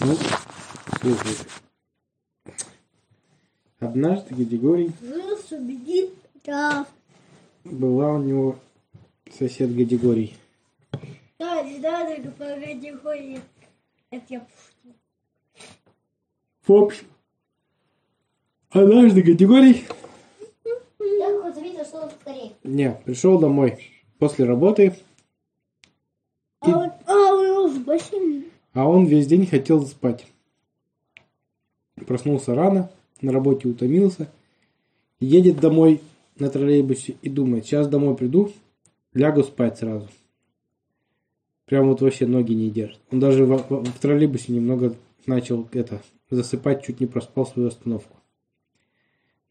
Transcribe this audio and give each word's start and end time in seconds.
Ну, 0.00 0.16
слушай. 1.00 1.36
Однажды 3.80 4.34
убедит. 5.52 6.14
Да. 6.44 6.86
была 7.64 8.14
у 8.14 8.22
него 8.22 8.58
сосед 9.30 9.74
Гадигорий. 9.74 10.36
Да, 11.38 11.62
не 11.62 11.78
надо 11.78 12.16
говорить 12.16 13.02
ходит. 13.02 13.42
Это 14.10 14.24
я 14.28 14.40
пошутил. 14.40 14.94
В 16.66 16.72
общем, 16.72 17.06
однажды 18.70 19.22
Гадигорий 19.22 19.86
не, 22.64 22.92
пришел 23.04 23.38
домой 23.38 23.86
после 24.18 24.44
работы, 24.44 24.96
А 26.60 26.68
он, 26.68 26.92
а 27.06 27.34
у 27.34 27.44
него 27.44 27.68
с 27.68 27.78
бассейном. 27.78 28.44
А 28.72 28.88
он 28.88 29.06
весь 29.06 29.26
день 29.26 29.46
хотел 29.46 29.84
спать. 29.86 30.26
Проснулся 32.06 32.54
рано, 32.54 32.90
на 33.20 33.32
работе 33.32 33.68
утомился, 33.68 34.30
едет 35.18 35.60
домой 35.60 36.00
на 36.38 36.48
троллейбусе 36.48 37.16
и 37.22 37.28
думает, 37.28 37.66
сейчас 37.66 37.88
домой 37.88 38.16
приду, 38.16 38.52
лягу 39.12 39.42
спать 39.42 39.78
сразу. 39.78 40.08
Прям 41.66 41.88
вот 41.88 42.00
вообще 42.00 42.26
ноги 42.26 42.52
не 42.52 42.70
держит. 42.70 43.00
Он 43.12 43.20
даже 43.20 43.44
в, 43.44 43.56
в- 43.68 43.84
в 43.84 43.98
троллейбусе 43.98 44.52
немного 44.52 44.96
начал 45.26 45.68
это 45.72 46.02
засыпать, 46.30 46.84
чуть 46.84 47.00
не 47.00 47.06
проспал 47.06 47.46
свою 47.46 47.68
остановку. 47.68 48.16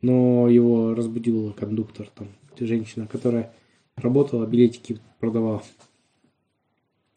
Но 0.02 0.48
его 0.50 0.94
разбудил 0.96 1.54
кондуктор, 1.54 2.10
там, 2.16 2.30
женщина, 2.58 3.06
которая 3.06 3.54
работала, 3.96 4.46
билетики 4.46 5.00
продавала. 5.20 5.62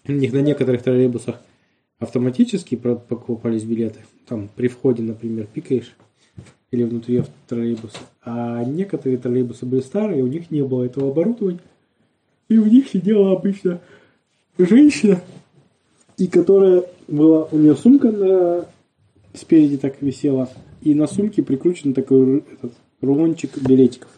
У 0.07 0.13
них 0.13 0.33
на 0.33 0.41
некоторых 0.41 0.83
троллейбусах 0.83 1.41
автоматически 2.03 2.75
покупались 2.75 3.63
билеты. 3.63 4.01
Там 4.27 4.49
при 4.55 4.69
входе, 4.69 5.03
например, 5.03 5.47
пикаешь 5.47 5.95
или 6.73 6.83
внутри 6.83 7.23
троллейбуса. 7.49 7.99
А 8.25 8.65
некоторые 8.65 9.19
троллейбусы 9.19 9.67
были 9.67 9.83
старые, 9.83 10.23
у 10.23 10.27
них 10.27 10.51
не 10.51 10.63
было 10.63 10.85
этого 10.85 11.11
оборудования. 11.11 11.61
И 12.49 12.59
у 12.59 12.67
них 12.67 12.89
сидела 12.89 13.33
обычно 13.33 13.81
женщина, 14.59 15.21
и 16.19 16.27
которая 16.27 16.85
была, 17.09 17.45
у 17.51 17.57
нее 17.57 17.77
сумка 17.77 18.11
на, 18.11 18.67
спереди 19.35 19.77
так 19.77 20.03
висела, 20.03 20.49
и 20.81 20.95
на 20.95 21.07
сумке 21.07 21.43
прикручен 21.43 21.95
такой 21.95 22.39
этот, 22.39 22.73
рулончик 23.01 23.57
билетиков. 23.59 24.11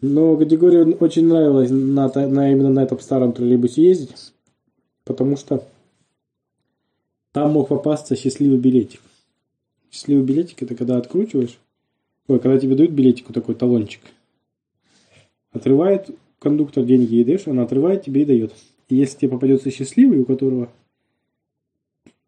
Но 0.00 0.36
категория 0.36 0.84
очень 0.84 1.26
нравилась 1.26 1.70
на, 1.70 2.08
на 2.08 2.52
именно 2.52 2.70
на 2.70 2.82
этом 2.82 3.00
старом 3.00 3.32
троллейбусе 3.32 3.82
ездить, 3.82 4.32
потому 5.04 5.36
что 5.36 5.64
там 7.38 7.52
мог 7.52 7.68
попасться 7.68 8.16
счастливый 8.16 8.58
билетик. 8.58 9.00
Счастливый 9.92 10.24
билетик 10.24 10.60
это 10.60 10.74
когда 10.74 10.96
откручиваешь, 10.96 11.56
ой, 12.26 12.40
когда 12.40 12.58
тебе 12.58 12.74
дают 12.74 12.90
билетику 12.90 13.32
такой 13.32 13.54
талончик, 13.54 14.00
отрывает 15.52 16.10
кондуктор 16.40 16.84
деньги 16.84 17.14
и 17.14 17.22
даешь, 17.22 17.46
она 17.46 17.62
отрывает 17.62 18.02
тебе 18.02 18.22
и 18.22 18.24
дает. 18.24 18.54
И 18.88 18.96
если 18.96 19.18
тебе 19.18 19.30
попадется 19.30 19.70
счастливый, 19.70 20.18
у 20.18 20.24
которого 20.24 20.68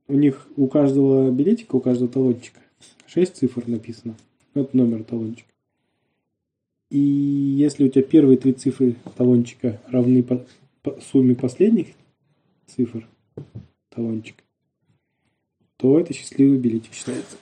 у 0.07 0.15
них 0.15 0.47
у 0.57 0.69
каждого 0.69 1.29
билетика, 1.33 1.75
у 1.75 1.81
каждого 1.81 2.09
талончика 2.09 2.61
6 3.09 3.35
цифр 3.35 3.65
написано. 3.67 4.15
Это 4.55 4.77
номер 4.77 5.03
талончика. 5.03 5.51
И 6.89 6.99
если 6.99 7.83
у 7.83 7.89
тебя 7.89 8.05
первые 8.05 8.39
три 8.39 8.53
цифры 8.53 8.95
талончика 9.17 9.81
равны 9.89 10.23
по, 10.23 10.47
по 10.83 11.01
сумме 11.01 11.35
последних 11.35 11.89
цифр 12.69 13.09
талончика, 13.89 14.45
то 15.81 15.99
это 15.99 16.13
счастливый 16.13 16.59
билетик 16.59 16.93
считается. 16.93 17.37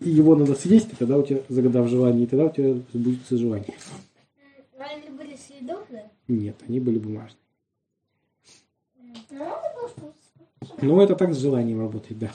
И 0.00 0.10
его 0.10 0.36
надо 0.36 0.54
съесть, 0.54 0.92
и 0.92 0.96
тогда 0.96 1.18
у 1.18 1.22
тебя, 1.22 1.42
загадав 1.48 1.88
желание, 1.88 2.24
и 2.24 2.26
тогда 2.26 2.44
у 2.44 2.50
тебя 2.50 2.74
сбудется 2.92 3.38
желание. 3.38 3.74
А 4.78 4.84
они 4.84 5.08
были 5.08 5.34
съедобные? 5.34 6.10
Нет, 6.28 6.56
они 6.68 6.78
были 6.78 6.98
бумажные. 6.98 7.40
Ну, 9.30 9.46
Ну, 10.82 11.00
это 11.00 11.16
так 11.16 11.34
с 11.34 11.38
желанием 11.38 11.80
работает, 11.80 12.18
да. 12.18 12.32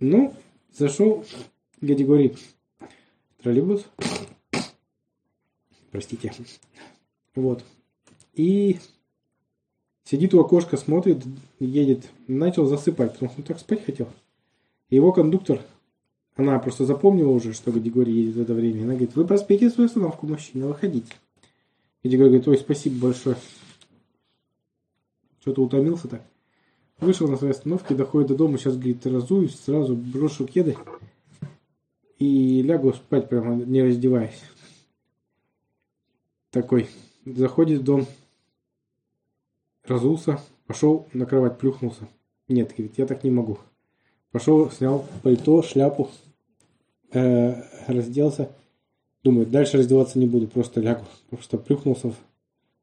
Ну, 0.00 0.34
зашел 0.72 1.24
Гадигорий 1.80 2.36
в 3.38 3.42
троллейбус. 3.42 3.86
Простите. 5.90 6.32
Вот. 7.36 7.64
И 8.34 8.78
сидит 10.04 10.34
у 10.34 10.40
окошка, 10.40 10.76
смотрит, 10.76 11.22
едет. 11.58 12.08
Начал 12.28 12.66
засыпать, 12.66 13.14
потому 13.14 13.30
что 13.30 13.40
он 13.40 13.46
так 13.46 13.58
спать 13.58 13.84
хотел. 13.84 14.08
И 14.90 14.96
его 14.96 15.12
кондуктор, 15.12 15.60
она 16.36 16.58
просто 16.58 16.84
запомнила 16.84 17.30
уже, 17.30 17.52
что 17.52 17.72
Гадигорий 17.72 18.14
едет 18.14 18.36
в 18.36 18.42
это 18.42 18.54
время. 18.54 18.82
Она 18.82 18.92
говорит, 18.92 19.16
вы 19.16 19.26
проспите 19.26 19.70
свою 19.70 19.88
остановку, 19.88 20.26
мужчина, 20.26 20.68
выходите. 20.68 21.12
Гадигорий 22.02 22.30
говорит, 22.30 22.48
ой, 22.48 22.58
спасибо 22.58 23.06
большое. 23.06 23.36
Что-то 25.40 25.62
утомился 25.62 26.08
так. 26.08 26.22
Вышел 27.00 27.28
на 27.28 27.36
своей 27.36 27.52
остановке, 27.52 27.94
доходит 27.94 28.28
до 28.28 28.36
дома, 28.36 28.56
сейчас, 28.56 28.76
говорит, 28.76 29.04
разуюсь, 29.06 29.58
сразу 29.58 29.96
брошу 29.96 30.46
кеды 30.46 30.76
и 32.18 32.62
лягу 32.62 32.92
спать 32.92 33.28
прямо, 33.28 33.54
не 33.56 33.82
раздеваясь. 33.82 34.40
Такой. 36.50 36.88
Заходит 37.26 37.80
в 37.80 37.84
дом, 37.84 38.06
разулся, 39.86 40.40
пошел 40.66 41.06
на 41.12 41.26
кровать, 41.26 41.58
плюхнулся. 41.58 42.08
Нет, 42.48 42.70
говорит, 42.76 42.98
я 42.98 43.06
так 43.06 43.24
не 43.24 43.30
могу. 43.30 43.58
Пошел, 44.30 44.70
снял 44.70 45.06
пальто, 45.22 45.62
шляпу, 45.62 46.10
э, 47.12 47.62
разделся. 47.86 48.50
Думаю, 49.22 49.46
дальше 49.46 49.78
раздеваться 49.78 50.18
не 50.18 50.26
буду, 50.26 50.48
просто 50.48 50.80
лягу. 50.80 51.06
Просто 51.30 51.56
плюхнулся 51.56 52.10
в 52.10 52.16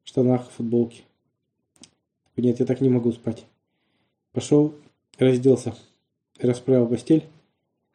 штанах, 0.04 0.50
в 0.50 0.54
футболке. 0.54 1.04
Нет, 2.38 2.60
я 2.60 2.66
так 2.66 2.82
не 2.82 2.90
могу 2.90 3.12
спать. 3.12 3.46
Пошел, 4.32 4.74
разделся, 5.20 5.76
расправил 6.40 6.88
постель, 6.88 7.26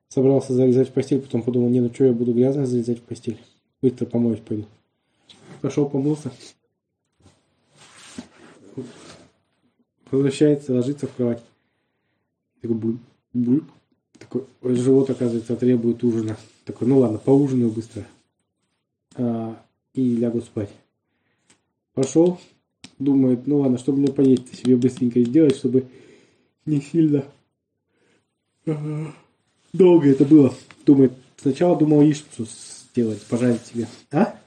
собрался 0.08 0.52
залезать 0.52 0.90
в 0.90 0.92
постель, 0.92 1.20
потом 1.20 1.42
подумал, 1.42 1.68
не, 1.68 1.80
ну 1.80 1.92
что 1.92 2.04
я 2.04 2.12
буду 2.12 2.32
грязно 2.32 2.64
залезать 2.64 3.00
в 3.00 3.02
постель. 3.02 3.40
Быстро 3.82 4.06
помоюсь 4.06 4.40
пойду. 4.40 4.66
Пошел, 5.62 5.88
помылся. 5.88 6.30
Возвращается, 10.10 10.72
ложится 10.72 11.06
в 11.06 11.14
кровать. 11.14 11.42
Такой 12.60 12.76
буль, 12.76 12.98
буль. 13.32 13.62
Такой, 14.18 14.44
ой, 14.62 14.74
живот, 14.76 15.10
оказывается, 15.10 15.56
требует 15.56 16.02
ужина. 16.04 16.36
Такой, 16.64 16.88
ну 16.88 16.98
ладно, 16.98 17.18
поужинаю 17.18 17.70
быстро. 17.70 18.06
А, 19.16 19.60
и 19.94 20.16
лягу 20.16 20.40
спать. 20.40 20.70
Пошел, 21.94 22.38
думает, 22.98 23.46
ну 23.46 23.60
ладно, 23.60 23.78
чтобы 23.78 23.98
мне 23.98 24.12
поесть 24.12 24.54
себе 24.54 24.76
быстренько 24.76 25.20
сделать, 25.20 25.56
чтобы 25.56 25.86
не 26.66 26.80
сильно 26.80 27.24
ага, 28.66 29.14
долго 29.72 30.08
это 30.08 30.24
было. 30.24 30.54
Думает, 30.84 31.12
сначала 31.36 31.78
думал 31.78 32.02
яичницу 32.02 32.46
сделать, 32.92 33.22
пожарить 33.22 33.64
себе. 33.66 33.88
А? 34.10 34.38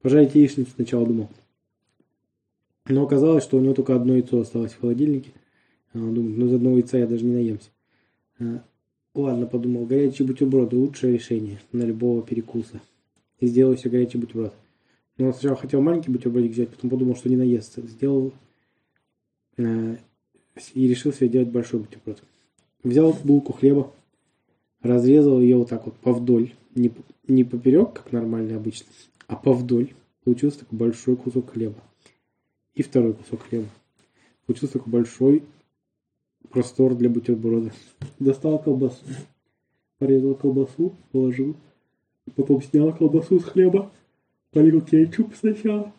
Пожарить 0.00 0.34
яичницу 0.34 0.70
сначала 0.74 1.06
думал. 1.06 1.28
Но 2.88 3.04
оказалось, 3.04 3.44
что 3.44 3.58
у 3.58 3.60
него 3.60 3.74
только 3.74 3.94
одно 3.94 4.14
яйцо 4.14 4.40
осталось 4.40 4.72
в 4.72 4.80
холодильнике. 4.80 5.30
А 5.92 5.98
он 5.98 6.14
думает, 6.14 6.38
ну 6.38 6.46
из 6.46 6.54
одного 6.54 6.76
яйца 6.76 6.98
я 6.98 7.06
даже 7.06 7.24
не 7.24 7.32
наемся. 7.32 7.68
А, 8.40 8.62
ладно, 9.14 9.46
подумал, 9.46 9.84
горячие 9.84 10.26
бутерброды 10.26 10.76
лучшее 10.76 11.12
решение 11.12 11.60
на 11.72 11.82
любого 11.82 12.22
перекуса. 12.22 12.80
И 13.40 13.46
сделал 13.46 13.76
себе 13.76 13.90
горячий 13.90 14.18
бутерброд. 14.18 14.54
Но 15.18 15.26
он 15.26 15.32
сначала 15.34 15.56
хотел 15.56 15.82
маленький 15.82 16.10
бутербродик 16.10 16.52
взять, 16.52 16.70
потом 16.70 16.90
подумал, 16.90 17.14
что 17.16 17.28
не 17.28 17.36
наестся. 17.36 17.82
Сделал 17.82 18.32
э, 19.58 19.96
и 20.74 20.88
решил 20.88 21.12
себе 21.12 21.28
делать 21.28 21.48
большой 21.48 21.80
бутерброд. 21.80 22.22
Взял 22.82 23.14
булку 23.24 23.52
хлеба, 23.52 23.92
разрезал 24.80 25.40
ее 25.40 25.56
вот 25.56 25.68
так 25.68 25.84
вот 25.84 25.94
повдоль. 25.96 26.54
Не, 26.74 26.92
не 27.26 27.44
поперек, 27.44 27.92
как 27.92 28.12
нормально 28.12 28.56
обычно, 28.56 28.86
а 29.26 29.36
повдоль. 29.36 29.92
Получился 30.24 30.60
такой 30.60 30.78
большой 30.78 31.16
кусок 31.16 31.50
хлеба. 31.50 31.82
И 32.78 32.82
второй 32.82 33.12
кусок 33.12 33.42
хлеба. 33.42 33.66
Получился 34.46 34.74
такой 34.74 34.92
большой 34.92 35.42
простор 36.48 36.94
для 36.94 37.10
бутерброда. 37.10 37.72
Достал 38.20 38.62
колбасу. 38.62 39.04
Порезал 39.98 40.36
колбасу, 40.36 40.94
положил. 41.10 41.56
Потом 42.36 42.62
снял 42.62 42.94
колбасу 42.94 43.40
с 43.40 43.44
хлеба. 43.44 43.90
Полил 44.52 44.80
кетчуп 44.80 45.34
сначала. 45.34 45.92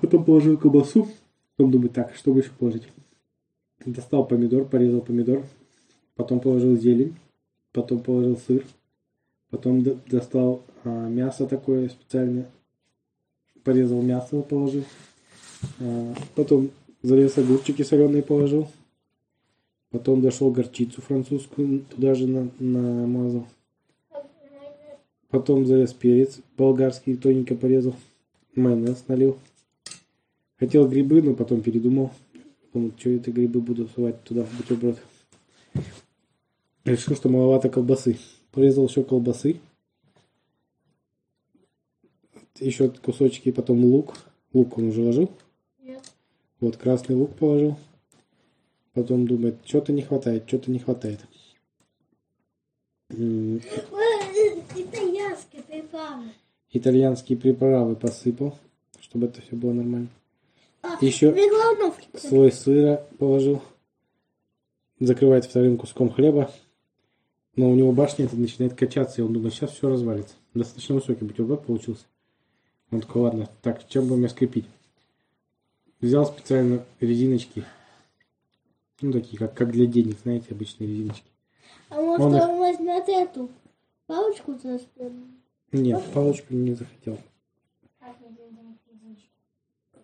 Потом 0.00 0.24
положил 0.24 0.56
колбасу. 0.56 1.06
Потом 1.54 1.70
думаю, 1.70 1.90
так, 1.90 2.14
что 2.14 2.32
бы 2.32 2.40
еще 2.40 2.50
положить? 2.58 2.88
Достал 3.84 4.26
помидор, 4.26 4.64
порезал 4.64 5.02
помидор. 5.02 5.44
Потом 6.14 6.40
положил 6.40 6.78
зелень. 6.78 7.14
Потом 7.72 8.02
положил 8.02 8.38
сыр. 8.38 8.64
Потом 9.50 9.84
достал 10.06 10.62
а, 10.84 11.08
мясо 11.10 11.46
такое 11.46 11.90
специальное. 11.90 12.50
Порезал 13.62 14.00
мясо, 14.00 14.40
положил. 14.40 14.84
А, 15.80 16.14
потом 16.34 16.70
Залез 17.02 17.36
огурчики 17.36 17.82
соленые 17.82 18.22
положил. 18.22 18.68
Потом 19.90 20.22
дошел 20.22 20.50
горчицу 20.52 21.02
французскую, 21.02 21.80
туда 21.80 22.14
же 22.14 22.26
на, 22.28 22.48
намазал. 22.60 23.46
Потом 25.28 25.66
залез 25.66 25.92
перец 25.92 26.38
болгарский, 26.56 27.16
тоненько 27.16 27.56
порезал. 27.56 27.96
Майонез 28.54 29.04
налил. 29.08 29.36
Хотел 30.58 30.88
грибы, 30.88 31.22
но 31.22 31.34
потом 31.34 31.60
передумал. 31.60 32.12
Думал, 32.72 32.92
что 32.96 33.10
это 33.10 33.32
грибы 33.32 33.60
буду 33.60 33.88
сувать 33.88 34.22
туда 34.22 34.44
в 34.44 34.56
бутерброд. 34.56 35.02
Решил, 36.84 37.16
что 37.16 37.28
маловато 37.28 37.68
колбасы. 37.68 38.16
Порезал 38.52 38.86
еще 38.86 39.02
колбасы. 39.02 39.56
Еще 42.60 42.90
кусочки, 42.90 43.50
потом 43.50 43.84
лук. 43.84 44.14
Лук 44.52 44.78
он 44.78 44.88
уже 44.88 45.02
ложил. 45.02 45.30
Вот 46.62 46.76
красный 46.76 47.16
лук 47.16 47.34
положил. 47.34 47.76
Потом 48.94 49.26
думает, 49.26 49.56
что-то 49.64 49.92
не 49.92 50.02
хватает, 50.02 50.44
что-то 50.46 50.70
не 50.70 50.78
хватает. 50.78 51.18
Итальянские 53.10 53.64
приправы. 55.64 56.26
Итальянские 56.70 57.36
приправы 57.36 57.96
посыпал, 57.96 58.56
чтобы 59.00 59.26
это 59.26 59.42
все 59.42 59.56
было 59.56 59.72
нормально. 59.72 60.06
А, 60.82 60.98
Еще 61.00 61.34
слой 62.16 62.52
сыра 62.52 63.04
положил. 63.18 63.60
Закрывает 65.00 65.46
вторым 65.46 65.76
куском 65.76 66.10
хлеба. 66.10 66.48
Но 67.56 67.72
у 67.72 67.74
него 67.74 67.90
башня 67.90 68.26
это 68.26 68.36
начинает 68.36 68.74
качаться, 68.74 69.20
и 69.20 69.24
он 69.24 69.32
думает, 69.32 69.52
сейчас 69.52 69.72
все 69.72 69.88
развалится. 69.88 70.36
Достаточно 70.54 70.94
высокий 70.94 71.24
бутерброд 71.24 71.66
получился. 71.66 72.04
Он 72.92 73.00
такой, 73.00 73.22
ладно, 73.22 73.50
так, 73.62 73.88
чем 73.88 74.06
бы 74.06 74.16
мне 74.16 74.28
скрепить? 74.28 74.66
Взял 76.02 76.26
специально 76.26 76.84
резиночки. 77.00 77.64
Ну, 79.00 79.12
такие, 79.12 79.38
как, 79.38 79.54
как 79.54 79.70
для 79.70 79.86
денег, 79.86 80.18
знаете, 80.22 80.48
обычные 80.50 80.88
резиночки. 80.88 81.24
А 81.88 82.00
может, 82.00 82.20
Он 82.26 82.36
их- 82.36 82.42
он 82.42 82.58
возьмет 82.58 83.08
эту 83.08 83.48
палочку? 84.06 84.54
Нет, 85.70 86.02
палочку 86.12 86.54
не 86.54 86.74
захотел. 86.74 87.18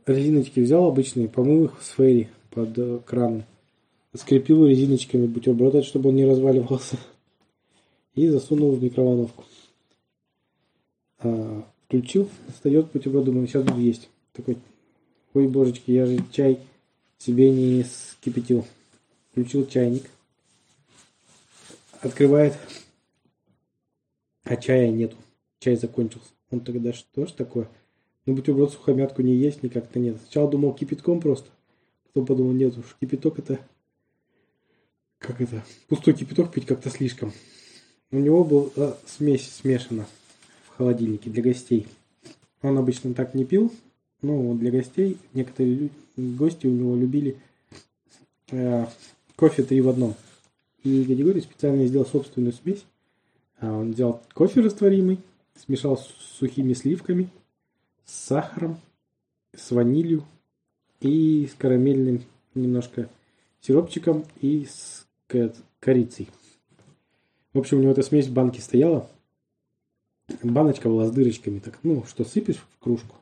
Резиночки 0.06 0.60
взял 0.60 0.86
обычные, 0.86 1.28
помыл 1.28 1.64
их 1.64 1.82
с 1.82 1.90
фейри 1.90 2.28
под 2.50 2.78
э, 2.78 3.00
краном. 3.04 3.44
Скрепил 4.14 4.64
резиночками 4.66 5.26
бутерброд, 5.26 5.84
чтобы 5.84 6.08
он 6.10 6.16
не 6.16 6.24
разваливался. 6.24 6.96
И 8.14 8.28
засунул 8.28 8.72
в 8.72 8.82
микроволновку. 8.82 9.44
А, 11.18 11.64
включил, 11.86 12.28
встает 12.54 12.90
бутерброд, 12.92 13.24
думаю, 13.24 13.46
сейчас 13.48 13.64
буду 13.64 13.80
есть. 13.80 14.08
Такой, 14.32 14.56
ой, 15.34 15.48
божечки, 15.48 15.90
я 15.90 16.06
же 16.06 16.24
чай 16.32 16.60
себе 17.18 17.50
не 17.50 17.84
скипятил. 17.84 18.66
Включил 19.30 19.66
чайник. 19.66 20.04
Открывает. 22.00 22.56
А 24.44 24.56
чая 24.56 24.90
нету. 24.90 25.16
Чай 25.60 25.76
закончился. 25.76 26.28
Он 26.50 26.60
тогда 26.60 26.92
что 26.92 27.26
ж 27.26 27.32
такое? 27.32 27.68
Ну, 28.24 28.34
бутерброд 28.34 28.72
сухомятку 28.72 29.22
не 29.22 29.34
есть 29.34 29.62
никак-то 29.62 29.98
нет. 29.98 30.18
Сначала 30.22 30.50
думал 30.50 30.74
кипятком 30.74 31.20
просто. 31.20 31.48
Потом 32.04 32.26
подумал, 32.26 32.52
нет 32.52 32.76
уж, 32.76 32.96
кипяток 33.00 33.38
это... 33.38 33.58
Как 35.18 35.40
это? 35.40 35.64
Пустой 35.88 36.14
кипяток 36.14 36.52
пить 36.52 36.66
как-то 36.66 36.90
слишком. 36.90 37.32
У 38.10 38.18
него 38.18 38.44
была 38.44 38.96
смесь 39.06 39.50
смешана 39.50 40.06
в 40.64 40.76
холодильнике 40.76 41.28
для 41.28 41.42
гостей. 41.42 41.86
Он 42.62 42.78
обычно 42.78 43.12
так 43.14 43.34
не 43.34 43.44
пил. 43.44 43.72
Ну, 44.20 44.54
для 44.56 44.70
гостей 44.70 45.16
некоторые 45.32 45.90
гости 46.16 46.66
у 46.66 46.70
него 46.70 46.96
любили 46.96 47.36
э, 48.50 48.86
кофе 49.36 49.62
три 49.62 49.80
в 49.80 49.88
одном. 49.88 50.14
И 50.82 51.04
Григорий 51.04 51.40
специально 51.40 51.86
сделал 51.86 52.06
собственную 52.06 52.52
смесь. 52.52 52.84
А, 53.60 53.72
Он 53.72 53.92
взял 53.92 54.22
кофе 54.34 54.60
растворимый, 54.60 55.20
смешал 55.56 55.96
с 55.96 56.06
сухими 56.38 56.72
сливками, 56.72 57.28
с 58.04 58.12
сахаром, 58.12 58.78
с 59.54 59.70
ванилью 59.70 60.24
и 61.00 61.46
с 61.46 61.54
карамельным 61.54 62.22
немножко 62.54 63.08
сиропчиком 63.60 64.24
и 64.40 64.66
с 64.66 65.06
ко- 65.26 65.54
корицей. 65.80 66.28
В 67.52 67.58
общем, 67.58 67.78
у 67.78 67.80
него 67.82 67.92
эта 67.92 68.02
смесь 68.02 68.26
в 68.26 68.32
банке 68.32 68.60
стояла. 68.60 69.08
Баночка 70.42 70.88
была 70.88 71.06
с 71.06 71.10
дырочками, 71.10 71.58
так, 71.58 71.78
ну, 71.82 72.04
что 72.04 72.24
сыпешь 72.24 72.56
в 72.56 72.78
кружку. 72.78 73.16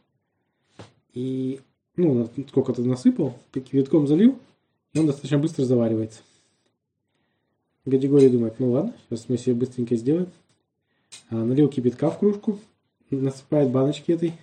И, 1.17 1.61
ну, 1.97 2.13
на- 2.13 2.29
сколько 2.47 2.75
ты 2.75 2.85
насыпал, 2.85 3.39
кипятком 3.55 4.07
залил, 4.07 4.39
и 4.93 4.99
он 4.99 5.07
достаточно 5.07 5.39
быстро 5.39 5.65
заваривается. 5.65 6.21
Гадигорий 7.87 8.29
думает, 8.29 8.61
ну 8.61 8.73
ладно, 8.73 8.93
сейчас 9.09 9.31
мы 9.31 9.39
себе 9.39 9.55
быстренько 9.55 9.97
сделаем. 9.97 10.29
А, 11.31 11.37
налил 11.37 11.69
кипятка 11.69 12.11
в 12.11 12.19
кружку, 12.19 12.59
насыпает 13.11 13.71
баночки 13.71 14.13
этой. 14.13 14.35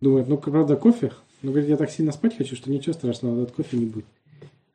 Думает, 0.00 0.28
ну, 0.28 0.38
правда, 0.38 0.76
кофе. 0.76 1.12
Но, 1.42 1.50
говорит, 1.50 1.68
я 1.68 1.76
так 1.76 1.90
сильно 1.90 2.10
спать 2.12 2.38
хочу, 2.38 2.56
что 2.56 2.70
ничего 2.70 2.94
страшного, 2.94 3.42
от 3.42 3.52
кофе 3.52 3.76
не 3.76 3.84
будет. 3.84 4.06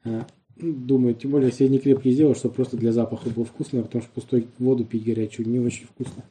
А, 0.03 0.27
ну, 0.57 0.71
думает, 0.71 1.17
тем 1.17 1.31
более, 1.31 1.49
если 1.49 1.63
я 1.63 1.69
не 1.71 1.79
крепкий 1.79 2.11
сделал, 2.11 2.35
чтобы 2.35 2.53
просто 2.53 2.77
для 2.77 2.91
запаха 2.91 3.31
было 3.31 3.43
вкусно, 3.45 3.81
потому 3.81 4.03
что 4.03 4.11
пустой 4.13 4.47
воду 4.59 4.85
пить 4.85 5.03
горячую 5.03 5.49
не 5.49 5.59
очень 5.59 5.87
вкусно. 5.87 6.23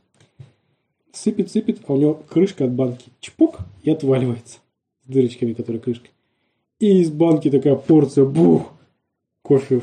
Сыпет, 1.10 1.50
сыпет, 1.50 1.80
а 1.88 1.94
у 1.94 1.96
него 1.96 2.14
крышка 2.14 2.66
от 2.66 2.70
банки 2.70 3.10
чпок 3.18 3.58
и 3.82 3.90
отваливается. 3.90 4.60
С 5.06 5.12
дырочками, 5.12 5.52
которые 5.52 5.80
крышка. 5.80 6.08
И 6.78 7.00
из 7.00 7.10
банки 7.10 7.50
такая 7.50 7.76
порция, 7.76 8.24
бух! 8.24 8.72
Кофе 9.42 9.80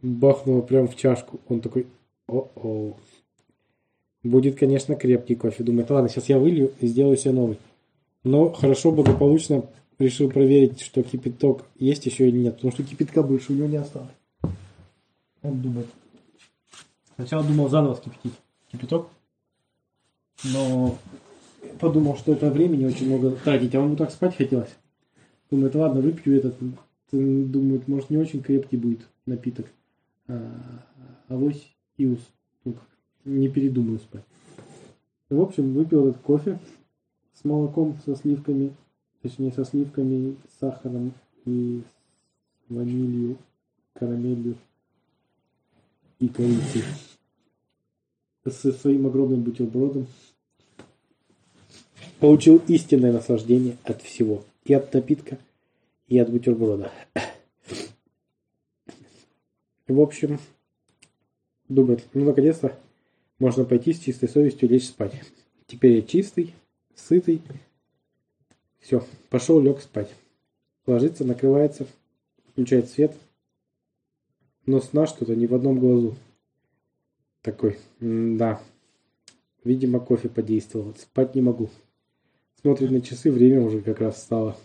бахнуло 0.00 0.62
прям 0.62 0.88
в 0.88 0.96
чашку. 0.96 1.40
Он 1.48 1.60
такой, 1.60 1.86
о-о. 2.26 2.96
Будет, 4.22 4.58
конечно, 4.58 4.94
крепкий 4.94 5.34
кофе. 5.34 5.64
Думает, 5.64 5.90
ладно, 5.90 6.08
сейчас 6.08 6.28
я 6.28 6.38
вылью 6.38 6.72
и 6.80 6.86
сделаю 6.86 7.16
себе 7.16 7.32
новый. 7.32 7.58
Но 8.24 8.50
хорошо, 8.52 8.92
благополучно 8.92 9.64
решил 9.98 10.30
проверить, 10.30 10.80
что 10.80 11.02
кипяток 11.02 11.64
есть 11.78 12.06
еще 12.06 12.28
или 12.28 12.38
нет. 12.38 12.56
Потому 12.56 12.72
что 12.72 12.82
кипятка 12.84 13.22
больше 13.22 13.52
у 13.52 13.56
него 13.56 13.66
не 13.66 13.76
осталось. 13.76 14.10
Он 15.42 15.60
думает. 15.60 15.86
Сначала 17.16 17.44
думал 17.44 17.68
заново 17.68 17.94
скипятить 17.94 18.34
кипяток. 18.70 19.08
Но 20.44 20.96
подумал, 21.78 22.16
что 22.16 22.32
это 22.32 22.50
времени 22.50 22.84
очень 22.84 23.06
много 23.06 23.32
тратить, 23.32 23.74
а 23.74 23.78
ему 23.78 23.96
так 23.96 24.10
спать 24.10 24.36
хотелось. 24.36 24.74
Думает, 25.50 25.74
ладно, 25.74 26.00
выпью 26.00 26.36
этот. 26.36 26.54
Думает, 27.10 27.88
может, 27.88 28.10
не 28.10 28.16
очень 28.16 28.42
крепкий 28.42 28.76
будет 28.76 29.00
напиток. 29.26 29.66
А, 30.28 30.50
авось 31.28 31.74
и 31.96 32.06
ус. 32.06 32.20
Не 33.24 33.48
передумаю 33.48 33.98
спать. 33.98 34.24
В 35.28 35.40
общем, 35.40 35.72
выпил 35.74 36.08
этот 36.08 36.20
кофе 36.22 36.58
с 37.34 37.44
молоком, 37.44 37.98
со 38.04 38.16
сливками, 38.16 38.74
точнее, 39.22 39.52
со 39.52 39.64
сливками, 39.64 40.36
с 40.48 40.58
сахаром 40.58 41.12
и 41.44 41.82
с 42.66 42.74
ванилью, 42.74 43.36
карамелью 43.94 44.56
и 46.18 46.28
корицей. 46.28 46.82
Со 48.44 48.72
своим 48.72 49.06
огромным 49.06 49.42
бутербродом. 49.42 50.06
Получил 52.20 52.62
истинное 52.68 53.12
наслаждение 53.12 53.76
от 53.84 54.02
всего. 54.02 54.44
И 54.64 54.74
от 54.74 54.92
напитка, 54.94 55.38
и 56.06 56.18
от 56.18 56.30
бутерброда. 56.30 56.92
В 59.88 60.00
общем, 60.00 60.38
думает, 61.68 62.04
ну, 62.14 62.24
наконец-то 62.24 62.78
можно 63.38 63.64
пойти 63.64 63.92
с 63.92 63.98
чистой 63.98 64.28
совестью 64.28 64.68
лечь 64.68 64.86
спать. 64.86 65.20
Теперь 65.66 65.96
я 65.96 66.02
чистый, 66.02 66.54
сытый. 66.94 67.42
Все, 68.78 69.04
пошел, 69.30 69.60
лег 69.60 69.80
спать. 69.80 70.10
Ложится, 70.86 71.24
накрывается, 71.24 71.86
включает 72.50 72.88
свет. 72.88 73.16
Но 74.66 74.80
сна 74.80 75.06
что-то 75.06 75.34
не 75.34 75.46
в 75.46 75.54
одном 75.54 75.80
глазу. 75.80 76.16
Такой, 77.42 77.78
да. 78.00 78.62
Видимо, 79.64 79.98
кофе 79.98 80.28
подействовал. 80.28 80.94
Спать 80.94 81.34
не 81.34 81.40
могу. 81.40 81.68
Смотрит 82.62 82.92
на 82.92 83.00
часы, 83.00 83.32
время 83.32 83.60
уже 83.60 83.80
как 83.80 84.00
раз 84.00 84.22
стало. 84.22 84.56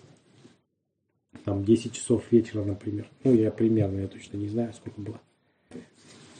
Там 1.45 1.65
10 1.65 1.93
часов 1.93 2.31
вечера, 2.31 2.63
например. 2.63 3.09
Ну, 3.23 3.33
я 3.33 3.49
примерно, 3.49 4.01
я 4.01 4.07
точно 4.07 4.37
не 4.37 4.47
знаю, 4.47 4.71
сколько 4.73 5.01
было. 5.01 5.19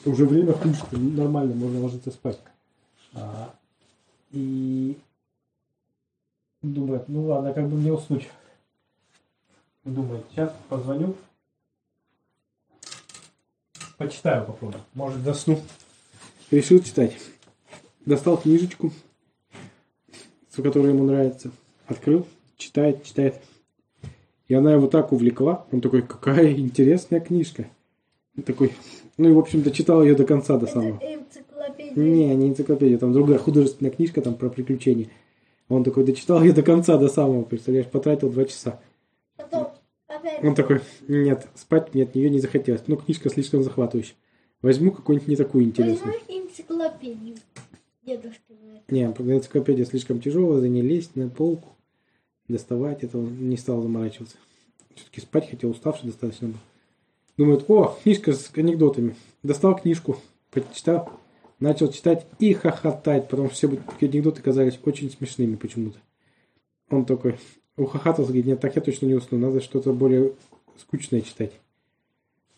Уже 0.04 0.24
время 0.24 0.52
хуже, 0.52 0.78
нормально, 0.92 1.56
можно 1.56 1.80
ложиться 1.80 2.12
спать. 2.12 2.38
А, 3.14 3.54
и 4.30 4.96
думает, 6.62 7.08
ну 7.08 7.26
ладно, 7.26 7.52
как 7.52 7.68
бы 7.68 7.76
мне 7.76 7.92
уснуть. 7.92 8.28
Думает, 9.84 10.24
сейчас 10.30 10.54
позвоню. 10.68 11.16
Почитаю 13.96 14.46
попробую. 14.46 14.84
Может, 14.94 15.22
засну. 15.22 15.60
Решил 16.52 16.80
читать. 16.80 17.16
Достал 18.06 18.36
книжечку, 18.36 18.92
которая 20.62 20.92
ему 20.92 21.04
нравится. 21.04 21.50
Открыл, 21.86 22.26
читает, 22.56 23.04
читает. 23.04 23.40
И 24.48 24.54
она 24.54 24.72
его 24.72 24.86
так 24.86 25.12
увлекла. 25.12 25.66
Он 25.72 25.80
такой, 25.80 26.02
какая 26.02 26.52
интересная 26.52 27.20
книжка. 27.20 27.66
Он 28.36 28.42
такой, 28.42 28.72
ну 29.16 29.28
и, 29.28 29.32
в 29.32 29.38
общем, 29.38 29.62
дочитал 29.62 30.02
ее 30.02 30.14
до 30.14 30.24
конца, 30.24 30.56
до 30.56 30.66
самого. 30.66 30.98
Энциклопедия. 31.02 32.02
Не, 32.02 32.34
не 32.34 32.48
энциклопедия, 32.48 32.98
там 32.98 33.12
другая 33.12 33.38
художественная 33.38 33.90
книжка 33.90 34.22
там 34.22 34.34
про 34.34 34.48
приключения. 34.48 35.08
Он 35.68 35.84
такой 35.84 36.04
дочитал 36.04 36.42
ее 36.42 36.52
до 36.52 36.62
конца, 36.62 36.96
до 36.96 37.08
самого, 37.08 37.42
представляешь, 37.42 37.88
потратил 37.88 38.30
два 38.30 38.44
часа. 38.46 38.80
Потом 39.36 39.68
опять. 40.06 40.42
Он 40.42 40.54
такой, 40.54 40.80
нет, 41.08 41.46
спать 41.54 41.92
мне 41.92 42.04
от 42.04 42.14
нее 42.14 42.30
не 42.30 42.40
захотелось. 42.40 42.82
Ну, 42.86 42.96
книжка 42.96 43.28
слишком 43.28 43.62
захватывающая. 43.62 44.16
Возьму 44.62 44.92
какую-нибудь 44.92 45.28
не 45.28 45.36
такую 45.36 45.64
интересную. 45.64 46.14
Возьму 46.14 46.42
энциклопедию. 46.42 47.36
Дедушка 48.02 48.40
говорит. 48.47 48.47
Не, 48.88 49.04
энциклопедия 49.04 49.84
слишком 49.84 50.20
тяжелая, 50.20 50.60
за 50.60 50.68
ней 50.68 50.82
лезть 50.82 51.14
на 51.14 51.28
полку, 51.28 51.68
доставать, 52.48 53.04
это 53.04 53.18
он 53.18 53.48
не 53.48 53.58
стал 53.58 53.82
заморачиваться. 53.82 54.36
Все-таки 54.94 55.20
спать 55.20 55.50
хотел, 55.50 55.70
уставший 55.70 56.06
достаточно 56.06 56.48
был. 56.48 56.58
Думает, 57.36 57.68
о, 57.68 57.98
книжка 58.02 58.32
с 58.32 58.50
анекдотами. 58.56 59.14
Достал 59.42 59.76
книжку, 59.76 60.18
почитал, 60.50 61.12
начал 61.60 61.92
читать 61.92 62.26
и 62.38 62.54
хохотать, 62.54 63.28
потому 63.28 63.48
что 63.48 63.56
все 63.56 63.80
анекдоты 64.00 64.42
казались 64.42 64.80
очень 64.84 65.10
смешными 65.10 65.56
почему-то. 65.56 65.98
Он 66.88 67.04
такой 67.04 67.38
ухахатался, 67.76 68.28
говорит, 68.30 68.46
нет, 68.46 68.60
так 68.60 68.74
я 68.74 68.82
точно 68.82 69.06
не 69.06 69.14
усну, 69.14 69.38
надо 69.38 69.60
что-то 69.60 69.92
более 69.92 70.32
скучное 70.78 71.20
читать. 71.20 71.52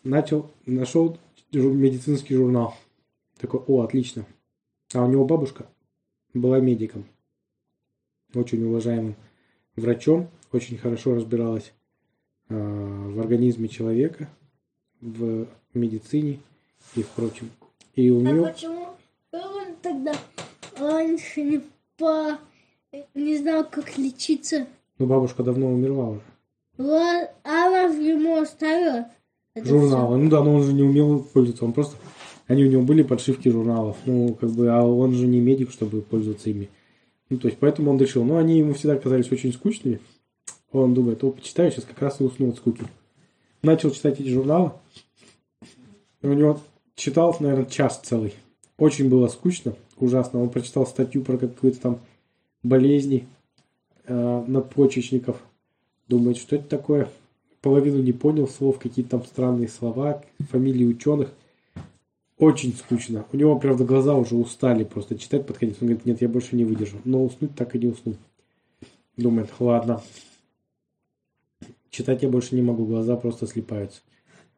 Начал, 0.04 0.49
нашел 0.64 1.18
медицинский 1.52 2.37
журнал. 2.37 2.75
Такой, 3.38 3.60
о, 3.66 3.82
отлично. 3.82 4.25
А 4.94 5.04
у 5.04 5.10
него 5.10 5.25
бабушка 5.25 5.66
была 6.34 6.60
медиком, 6.60 7.04
очень 8.34 8.62
уважаемым 8.64 9.14
врачом, 9.76 10.28
очень 10.52 10.78
хорошо 10.78 11.14
разбиралась 11.14 11.72
э, 12.49 12.54
в 12.54 13.20
организме 13.20 13.68
человека, 13.68 14.28
в 15.00 15.46
медицине 15.75 16.38
и 16.94 17.02
в 17.02 17.08
прочем. 17.08 17.50
И 17.94 18.10
у 18.10 18.20
А 18.20 18.22
нее... 18.22 18.46
почему 18.46 18.87
он 19.32 19.75
тогда 19.82 20.14
раньше 20.78 21.42
не 21.42 21.60
по... 21.96 22.38
не 23.14 23.37
знал, 23.38 23.64
как 23.68 23.96
лечиться? 23.99 24.66
Ну, 24.99 25.06
бабушка 25.06 25.42
давно 25.42 25.68
умерла 25.72 26.10
уже. 26.10 26.22
Ла- 26.78 27.30
А 27.44 27.66
она 27.66 27.88
же 27.92 28.00
ему 28.02 28.40
оставила. 28.40 29.08
Журналы. 29.56 30.16
Ну 30.18 30.30
да, 30.30 30.42
но 30.42 30.54
он 30.54 30.62
же 30.62 30.72
не 30.72 30.82
умел 30.82 31.20
пользоваться. 31.22 31.64
Он 31.64 31.72
просто... 31.72 31.96
Они 32.50 32.64
у 32.64 32.69
него 32.69 32.83
были 32.83 33.04
подшивки 33.04 33.49
журналов. 33.49 33.97
Ну, 34.07 34.35
как 34.35 34.50
бы, 34.50 34.71
а 34.71 34.83
он 34.83 35.14
же 35.14 35.28
не 35.28 35.38
медик, 35.38 35.71
чтобы 35.71 36.02
пользоваться 36.02 36.50
ими. 36.50 36.69
Ну, 37.28 37.38
то 37.38 37.47
есть, 37.47 37.61
поэтому 37.61 37.92
он 37.92 37.99
решил. 37.99 38.25
Но 38.25 38.38
они 38.38 38.59
ему 38.59 38.75
всегда 38.75 38.97
казались 38.97 39.30
очень 39.30 39.52
скучными. 39.52 40.00
Он 40.73 40.92
думает, 40.92 41.23
о, 41.23 41.30
почитаю, 41.30 41.71
сейчас 41.71 41.85
как 41.85 42.02
раз 42.02 42.21
и 42.21 42.25
усну 42.25 42.49
от 42.49 42.57
скуки. 42.57 42.83
Начал 43.62 43.92
читать 43.92 44.19
эти 44.19 44.30
журналы. 44.30 44.73
И 46.23 46.26
у 46.26 46.33
него 46.33 46.61
читал, 46.97 47.37
наверное, 47.38 47.66
час 47.66 48.00
целый. 48.02 48.35
Очень 48.78 49.09
было 49.09 49.28
скучно, 49.28 49.76
ужасно. 49.97 50.42
Он 50.42 50.50
прочитал 50.50 50.88
статью 50.88 51.23
про 51.23 51.38
какую-то 51.38 51.80
там 51.80 52.00
болезни 52.64 53.28
э, 54.07 54.45
надпочечников. 54.49 55.40
Думает, 56.09 56.37
что 56.37 56.57
это 56.57 56.64
такое. 56.64 57.09
Половину 57.61 58.02
не 58.02 58.11
понял 58.11 58.49
слов, 58.49 58.80
какие-то 58.80 59.11
там 59.11 59.25
странные 59.25 59.69
слова, 59.69 60.25
фамилии 60.50 60.85
ученых. 60.85 61.33
Очень 62.40 62.73
скучно. 62.73 63.26
У 63.32 63.37
него, 63.37 63.59
правда, 63.59 63.85
глаза 63.85 64.14
уже 64.14 64.35
устали 64.35 64.82
просто 64.85 65.18
читать 65.18 65.47
под 65.47 65.59
конец. 65.59 65.76
Он 65.80 65.88
говорит, 65.88 66.06
нет, 66.06 66.23
я 66.23 66.28
больше 66.28 66.56
не 66.56 66.64
выдержу. 66.64 66.99
Но 67.04 67.23
уснуть 67.23 67.54
так 67.54 67.75
и 67.75 67.78
не 67.78 67.88
уснул. 67.88 68.16
Думает, 69.18 69.50
ладно. 69.59 70.02
Читать 71.90 72.23
я 72.23 72.30
больше 72.30 72.54
не 72.54 72.62
могу, 72.62 72.87
глаза 72.87 73.16
просто 73.16 73.47
слипаются. 73.47 74.00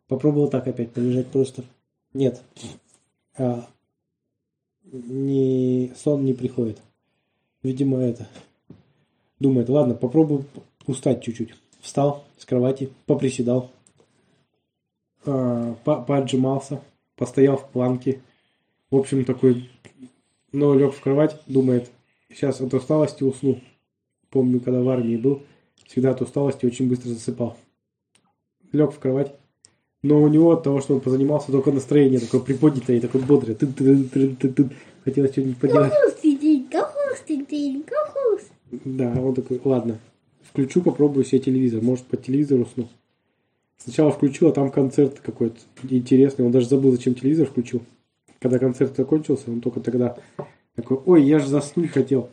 Попробовал 0.06 0.48
так 0.48 0.68
опять 0.68 0.92
полежать 0.92 1.26
просто. 1.26 1.64
Нет. 2.14 2.40
А, 3.36 3.66
не, 4.84 5.92
сон 5.96 6.24
не 6.24 6.34
приходит. 6.34 6.80
Видимо, 7.64 7.98
это. 7.98 8.28
Думает, 9.40 9.68
ладно, 9.68 9.94
попробую 9.94 10.44
устать 10.86 11.24
чуть-чуть. 11.24 11.56
Встал 11.80 12.22
с 12.38 12.44
кровати, 12.44 12.90
поприседал, 13.06 13.72
а, 15.24 15.74
по- 15.84 16.00
поотжимался, 16.00 16.80
постоял 17.22 17.56
в 17.56 17.68
планке. 17.70 18.20
В 18.90 18.96
общем, 18.96 19.24
такой, 19.24 19.70
но 20.50 20.74
лег 20.74 20.92
в 20.92 21.00
кровать, 21.00 21.40
думает, 21.46 21.88
сейчас 22.28 22.60
от 22.60 22.74
усталости 22.74 23.22
усну. 23.22 23.60
Помню, 24.28 24.58
когда 24.58 24.82
в 24.82 24.88
армии 24.88 25.16
был, 25.16 25.42
всегда 25.86 26.10
от 26.10 26.20
усталости 26.20 26.66
очень 26.66 26.88
быстро 26.88 27.10
засыпал. 27.10 27.56
Лег 28.72 28.92
в 28.92 28.98
кровать, 28.98 29.36
но 30.02 30.20
у 30.20 30.26
него 30.26 30.50
от 30.50 30.64
того, 30.64 30.80
что 30.80 30.94
он 30.94 31.00
позанимался, 31.00 31.52
только 31.52 31.70
настроение 31.70 32.18
такое 32.18 32.40
приподнятое 32.40 32.96
и 32.96 33.00
такое 33.00 33.22
бодрое. 33.22 33.54
Тын-тын-тын-тын-тын. 33.54 34.72
Хотелось 35.04 35.30
что-нибудь 35.30 35.58
поделать. 35.58 35.92
Кахустенька, 35.92 36.80
кахустенька, 36.80 37.94
кахуст. 37.94 38.50
Да, 38.84 39.12
он 39.12 39.34
такой, 39.34 39.60
ладно, 39.62 40.00
включу, 40.42 40.82
попробую 40.82 41.24
себе 41.24 41.38
телевизор. 41.38 41.82
Может, 41.82 42.06
по 42.06 42.16
телевизору 42.16 42.62
усну. 42.62 42.88
Сначала 43.82 44.12
включил, 44.12 44.48
а 44.48 44.52
там 44.52 44.70
концерт 44.70 45.18
какой-то 45.18 45.56
интересный. 45.90 46.44
Он 46.44 46.52
даже 46.52 46.68
забыл, 46.68 46.92
зачем 46.92 47.14
телевизор 47.14 47.48
включил. 47.48 47.82
Когда 48.38 48.60
концерт 48.60 48.96
закончился, 48.96 49.50
он 49.50 49.60
только 49.60 49.80
тогда 49.80 50.16
такой, 50.76 50.98
ой, 51.04 51.24
я 51.24 51.40
же 51.40 51.48
заснуть 51.48 51.90
хотел. 51.90 52.30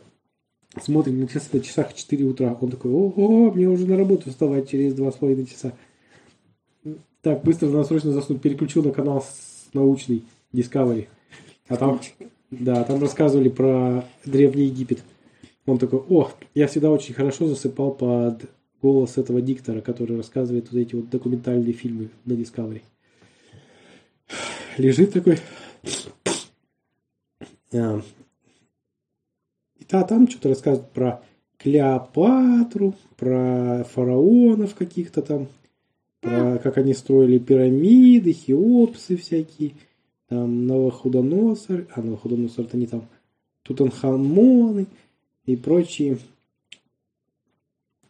Смотрим 0.80 1.20
на 1.20 1.26
часы, 1.26 1.48
на 1.52 1.60
часах 1.60 1.92
4 1.92 2.24
утра. 2.24 2.56
Он 2.60 2.70
такой, 2.70 2.92
ого, 2.92 3.50
мне 3.50 3.68
уже 3.68 3.84
на 3.86 3.96
работу 3.96 4.30
вставать 4.30 4.70
через 4.70 4.94
два 4.94 5.10
с 5.10 5.16
половиной 5.16 5.46
часа. 5.46 5.72
Так, 7.22 7.42
быстро 7.42 7.66
надо 7.66 7.84
срочно 7.84 8.12
заснуть. 8.12 8.40
Переключил 8.40 8.84
на 8.84 8.92
канал 8.92 9.24
научный 9.72 10.22
Discovery. 10.52 11.08
А 11.66 11.76
там, 11.76 12.00
да, 12.52 12.84
там 12.84 13.00
рассказывали 13.00 13.48
про 13.48 14.04
Древний 14.24 14.66
Египет. 14.66 15.02
Он 15.66 15.78
такой, 15.78 15.98
о, 16.08 16.30
я 16.54 16.68
всегда 16.68 16.92
очень 16.92 17.14
хорошо 17.14 17.48
засыпал 17.48 17.92
под 17.92 18.44
голос 18.82 19.18
этого 19.18 19.40
диктора, 19.40 19.80
который 19.80 20.16
рассказывает 20.16 20.70
вот 20.70 20.78
эти 20.78 20.94
вот 20.94 21.10
документальные 21.10 21.72
фильмы 21.72 22.10
на 22.24 22.32
Discovery. 22.32 22.82
Лежит 24.76 25.12
такой. 25.12 25.38
А, 27.72 28.00
И 29.78 29.84
да, 29.88 30.02
там 30.04 30.28
что-то 30.28 30.48
рассказывают 30.50 30.90
про 30.92 31.22
Клеопатру, 31.58 32.94
про 33.16 33.84
фараонов 33.84 34.74
каких-то 34.74 35.22
там, 35.22 35.48
про 36.20 36.58
как 36.58 36.78
они 36.78 36.94
строили 36.94 37.38
пирамиды, 37.38 38.32
хеопсы 38.32 39.16
всякие, 39.16 39.72
там 40.28 40.66
Новохудоносор, 40.66 41.86
а 41.94 42.02
Новохудоносор 42.02 42.64
это 42.64 42.76
не 42.76 42.86
там, 42.86 43.08
Тутанхамоны 43.62 44.86
и 45.44 45.56
прочие. 45.56 46.18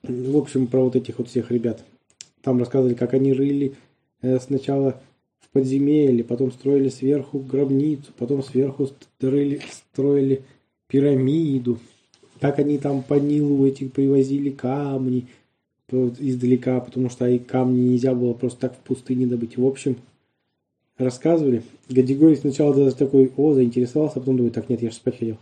В 0.02 0.36
общем, 0.36 0.66
про 0.66 0.80
вот 0.82 0.96
этих 0.96 1.18
вот 1.18 1.28
всех 1.28 1.50
ребят. 1.50 1.84
Там 2.42 2.58
рассказывали, 2.58 2.94
как 2.94 3.12
они 3.14 3.32
рыли 3.32 3.74
э, 4.22 4.38
сначала 4.40 5.00
в 5.40 5.50
подземелье, 5.50 6.24
потом 6.24 6.52
строили 6.52 6.88
сверху 6.88 7.38
гробницу, 7.38 8.12
потом 8.16 8.42
сверху 8.42 8.86
строили, 8.86 9.60
строили 9.70 10.42
пирамиду. 10.86 11.78
Как 12.40 12.58
они 12.58 12.78
там 12.78 13.02
по 13.02 13.14
Нилу 13.14 13.66
эти 13.66 13.86
привозили 13.86 14.50
камни 14.50 15.26
издалека, 15.92 16.80
потому 16.80 17.10
что 17.10 17.28
и 17.28 17.38
камни 17.38 17.90
нельзя 17.90 18.14
было 18.14 18.32
просто 18.32 18.60
так 18.60 18.76
в 18.76 18.78
пустыне 18.78 19.26
добыть. 19.26 19.56
В 19.56 19.66
общем, 19.66 19.96
рассказывали. 20.96 21.62
Гадигорий 21.88 22.36
сначала 22.36 22.74
даже 22.74 22.94
такой, 22.94 23.32
о, 23.36 23.54
заинтересовался, 23.54 24.18
а 24.18 24.20
потом 24.20 24.36
думает, 24.36 24.54
так, 24.54 24.68
нет, 24.68 24.82
я 24.82 24.90
же 24.90 24.96
спать 24.96 25.18
хотел. 25.18 25.36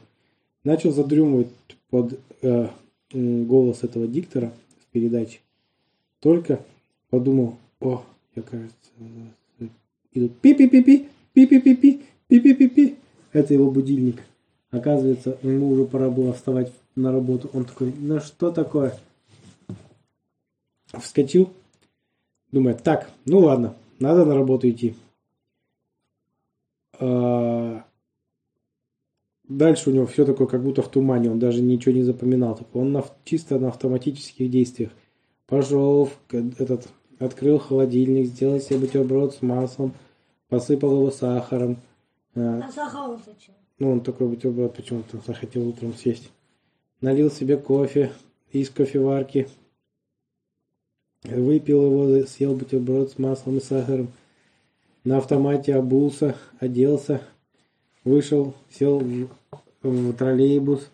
Начал 0.65 0.93
задремывать 0.93 1.49
под 1.91 2.19
э, 2.43 2.69
голос 3.13 3.85
этого 3.85 4.07
диктора 4.07 4.53
в 4.81 4.93
передаче. 4.93 5.41
Только 6.21 6.65
подумал, 7.11 7.57
о, 7.81 8.05
я, 8.35 8.43
кажется, 8.43 8.91
э, 9.61 9.67
идут 10.13 10.39
пи-пи-пи-пи, 10.41 11.09
пи-пи-пи-пи, 11.33 12.03
пи-пи-пи-пи. 12.29 12.97
Это 13.33 13.55
его 13.55 13.71
будильник. 13.71 14.23
Оказывается, 14.71 15.39
ему 15.43 15.71
уже 15.71 15.85
пора 15.85 16.11
было 16.11 16.33
вставать 16.33 16.73
на 16.95 17.13
работу. 17.13 17.49
Он 17.53 17.65
такой, 17.65 17.93
ну 17.97 18.21
что 18.21 18.51
такое? 18.51 18.99
Вскочил, 20.87 21.53
думает, 22.51 22.83
так, 22.83 23.11
ну 23.25 23.41
ладно, 23.41 23.77
надо 23.99 24.25
на 24.25 24.35
работу 24.35 24.69
идти. 24.69 24.95
А, 26.99 27.85
Дальше 29.49 29.89
у 29.89 29.95
него 29.95 30.07
все 30.07 30.27
такое, 30.27 30.47
как 30.47 30.63
будто 30.63 30.83
в 30.83 30.91
тумане, 30.91 31.31
он 31.31 31.39
даже 31.39 31.63
ничего 31.63 31.95
не 31.95 32.03
запоминал. 32.03 32.59
Он 32.75 32.93
на, 32.93 33.05
чисто 33.25 33.59
на 33.59 33.69
автоматических 33.69 34.51
действиях. 34.51 34.91
Пошел, 35.47 36.05
в 36.05 36.61
этот, 36.61 36.89
открыл 37.19 37.59
холодильник, 37.59 38.27
сделал 38.27 38.61
себе 38.61 38.81
бутерброд 38.81 39.35
с 39.35 39.41
маслом, 39.41 39.95
посыпал 40.49 40.93
его 40.93 41.11
сахаром. 41.11 41.79
А, 42.35 42.61
А 42.67 42.71
сахар 42.71 43.19
зачем? 43.25 43.55
ну, 43.79 43.93
он 43.93 44.01
такой 44.03 44.29
бутерброд 44.29 44.77
почему-то 44.77 45.19
захотел 45.27 45.67
утром 45.67 45.95
съесть. 45.95 46.31
Налил 47.01 47.31
себе 47.31 47.57
кофе 47.57 48.13
из 48.53 48.69
кофеварки. 48.69 49.49
выпил 51.25 51.87
его, 51.87 52.27
съел 52.27 52.55
бутерброд 52.55 53.13
с 53.13 53.19
маслом 53.19 53.57
и 53.57 53.61
сахаром, 53.61 54.09
на 55.05 55.17
автомате 55.17 55.75
обулся, 55.75 56.37
оделся, 56.61 57.23
вышел, 58.05 58.55
сел 58.71 58.99
в, 58.99 59.29
в 59.83 60.13
троллейбус 60.15 60.89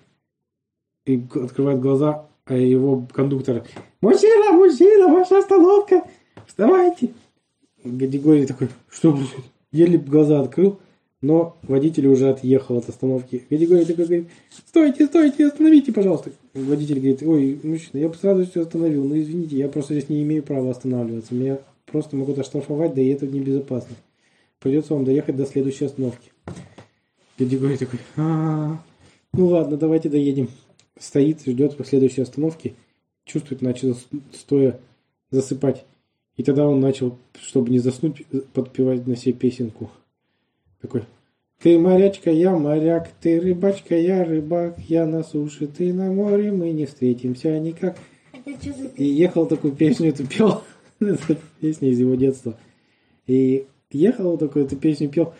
и 1.06 1.22
открывает 1.34 1.80
глаза, 1.80 2.26
а 2.46 2.54
его 2.54 3.06
кондуктор 3.12 3.64
«Мужчина, 4.00 4.52
мужчина, 4.52 5.08
ваша 5.08 5.38
остановка! 5.38 6.02
Вставайте!» 6.46 7.10
Гадигорий 7.84 8.46
такой 8.46 8.68
«Что 8.90 9.12
происходит?» 9.12 9.50
Еле 9.72 9.98
глаза 9.98 10.40
открыл, 10.40 10.78
но 11.20 11.56
водитель 11.62 12.06
уже 12.06 12.28
отъехал 12.30 12.78
от 12.78 12.88
остановки. 12.88 13.44
Гадигорий 13.50 13.84
такой 13.84 14.04
говорит 14.04 14.28
«Стойте, 14.50 15.06
стойте, 15.06 15.46
остановите, 15.46 15.92
пожалуйста!» 15.92 16.32
Водитель 16.52 16.96
говорит 16.96 17.22
«Ой, 17.22 17.58
мужчина, 17.62 17.98
я 17.98 18.08
бы 18.08 18.14
с 18.14 18.22
радостью 18.22 18.62
остановил, 18.62 19.04
но 19.04 19.18
извините, 19.18 19.56
я 19.56 19.68
просто 19.68 19.94
здесь 19.94 20.08
не 20.08 20.22
имею 20.22 20.42
права 20.42 20.70
останавливаться. 20.70 21.34
Меня 21.34 21.58
просто 21.86 22.16
могут 22.16 22.38
оштрафовать, 22.38 22.94
да 22.94 23.00
и 23.00 23.08
это 23.08 23.26
небезопасно. 23.26 23.96
Придется 24.60 24.94
вам 24.94 25.04
доехать 25.04 25.36
до 25.36 25.46
следующей 25.46 25.86
остановки». 25.86 26.33
Гадигорий 27.38 27.76
такой 27.76 28.00
«А, 28.16 28.78
ну 29.32 29.46
ладно, 29.46 29.76
давайте 29.76 30.08
доедем». 30.08 30.48
Стоит, 30.98 31.42
ждет 31.44 31.76
по 31.76 31.84
следующей 31.84 32.22
остановке, 32.22 32.74
чувствует, 33.24 33.62
начал 33.62 33.96
стоя 34.32 34.78
засыпать. 35.30 35.84
И 36.36 36.44
тогда 36.44 36.68
он 36.68 36.80
начал, 36.80 37.18
чтобы 37.40 37.70
не 37.70 37.80
заснуть, 37.80 38.24
подпевать 38.52 39.06
на 39.06 39.16
себе 39.16 39.32
песенку. 39.32 39.90
Такой 40.80 41.04
ты 41.64 41.78
морячка, 41.78 42.30
я 42.30 42.54
моряк, 42.58 43.08
ты 43.22 43.40
рыбачка, 43.40 43.96
я 43.96 44.22
рыбак, 44.22 44.78
я 44.86 45.06
на 45.06 45.22
суше, 45.22 45.66
ты 45.66 45.94
на 45.94 46.12
море, 46.12 46.52
мы 46.52 46.72
не 46.72 46.84
встретимся 46.84 47.58
никак. 47.58 47.96
И 48.96 49.04
ехал 49.04 49.46
такую 49.46 49.72
песню, 49.72 50.10
эту 50.10 50.26
пел. 50.26 50.62
Песня 51.60 51.88
из 51.88 51.98
его 51.98 52.16
детства. 52.16 52.58
И 53.26 53.66
ехал 53.90 54.36
такой, 54.36 54.64
эту 54.64 54.76
песню 54.76 55.08
пел. 55.08 55.32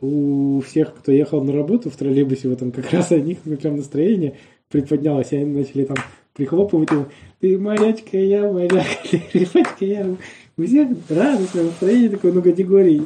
У 0.00 0.60
всех, 0.60 0.94
кто 0.94 1.10
ехал 1.10 1.42
на 1.42 1.52
работу 1.52 1.90
в 1.90 1.96
троллейбусе, 1.96 2.48
в 2.48 2.52
этом 2.52 2.70
как 2.70 2.90
раз 2.92 3.10
у 3.10 3.16
них 3.16 3.38
прям 3.40 3.76
настроение 3.76 4.36
приподнялось. 4.68 5.32
И 5.32 5.36
они 5.36 5.58
начали 5.58 5.84
там 5.84 5.96
прихлопывать 6.34 6.90
ему. 6.90 7.06
Ты 7.40 7.58
морячка, 7.58 8.18
я 8.18 8.50
моряк, 8.50 8.86
ты 9.10 9.22
рыбачка, 9.32 9.84
я 9.84 10.04
рыбак». 10.04 10.20
У 10.56 10.64
всех 10.64 10.88
радостное 11.08 11.64
настроение 11.64 12.08
такое, 12.08 12.32
ну, 12.32 12.42
категории. 12.42 13.02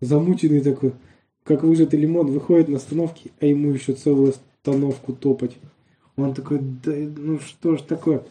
Замученный 0.00 0.60
такой, 0.60 0.92
как 1.44 1.62
выжатый 1.62 1.98
лимон, 1.98 2.30
выходит 2.30 2.68
на 2.68 2.76
остановке, 2.76 3.30
а 3.40 3.46
ему 3.46 3.70
еще 3.70 3.92
целую 3.92 4.34
остановку 4.62 5.12
топать. 5.12 5.56
Он 6.16 6.34
такой, 6.34 6.58
да 6.60 6.92
ну 6.92 7.38
что 7.38 7.76
ж 7.76 7.82
такое. 7.82 8.24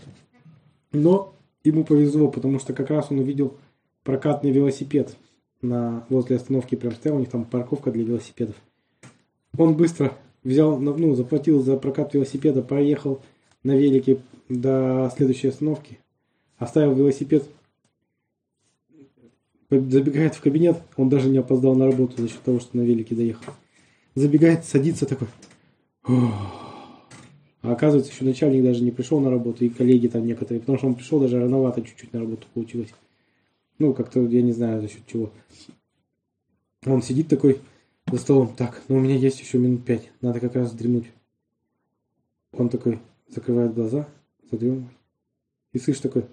Но 0.92 1.34
ему 1.64 1.84
повезло, 1.84 2.30
потому 2.30 2.60
что 2.60 2.74
как 2.74 2.90
раз 2.90 3.08
он 3.10 3.20
увидел 3.20 3.58
прокатный 4.04 4.52
велосипед 4.52 5.18
на, 5.62 6.06
возле 6.10 6.36
остановки, 6.36 6.76
прям 6.76 6.94
стоял, 6.94 7.18
у 7.18 7.20
них 7.20 7.30
там 7.30 7.46
парковка 7.46 7.92
для 7.92 8.04
велосипедов. 8.04 8.56
Он 9.58 9.76
быстро 9.76 10.14
взял, 10.44 10.80
ну, 10.80 11.16
заплатил 11.16 11.62
за 11.62 11.78
прокат 11.78 12.14
велосипеда, 12.14 12.62
проехал 12.62 13.22
на 13.64 13.76
велике 13.76 14.20
до 14.50 15.12
следующей 15.16 15.50
остановки, 15.50 16.00
оставил 16.58 16.94
велосипед, 16.94 17.44
забегает 19.70 20.36
в 20.36 20.42
кабинет, 20.42 20.78
он 20.96 21.10
даже 21.10 21.30
не 21.30 21.38
опоздал 21.38 21.76
на 21.76 21.86
работу 21.86 22.22
за 22.22 22.30
счет 22.30 22.42
того, 22.42 22.60
что 22.60 22.78
на 22.78 22.82
велике 22.82 23.16
доехал. 23.16 23.54
Забегает, 24.16 24.66
садится 24.66 25.06
такой. 25.06 25.28
А 27.62 27.74
оказывается, 27.74 28.12
еще 28.12 28.24
начальник 28.24 28.64
даже 28.64 28.84
не 28.84 28.92
пришел 28.92 29.20
на 29.20 29.30
работу, 29.30 29.66
и 29.66 29.70
коллеги 29.70 30.08
там 30.08 30.26
некоторые, 30.26 30.62
потому 30.62 30.78
что 30.78 30.88
он 30.88 30.96
пришел 30.96 31.20
даже 31.20 31.40
рановато 31.40 31.82
чуть-чуть 31.82 32.14
на 32.14 32.22
работу 32.22 32.48
получилось. 32.54 32.94
Ну, 33.80 33.94
как-то, 33.94 34.22
я 34.22 34.42
не 34.42 34.52
знаю, 34.52 34.82
за 34.82 34.88
счет 34.88 35.06
чего. 35.06 35.32
Он 36.86 37.02
сидит 37.02 37.28
такой 37.28 37.62
за 38.12 38.18
столом, 38.18 38.54
так, 38.56 38.82
ну 38.88 38.98
у 38.98 39.00
меня 39.00 39.16
есть 39.16 39.40
еще 39.40 39.58
минут 39.58 39.84
пять, 39.84 40.10
надо 40.22 40.40
как 40.40 40.56
раз 40.56 40.70
вздремнуть. 40.70 41.08
Он 42.54 42.70
такой 42.70 43.00
закрывает 43.28 43.74
глаза, 43.74 44.08
задремывает. 44.50 44.90
И 45.74 45.80
слышишь 45.80 46.02
такой, 46.02 46.26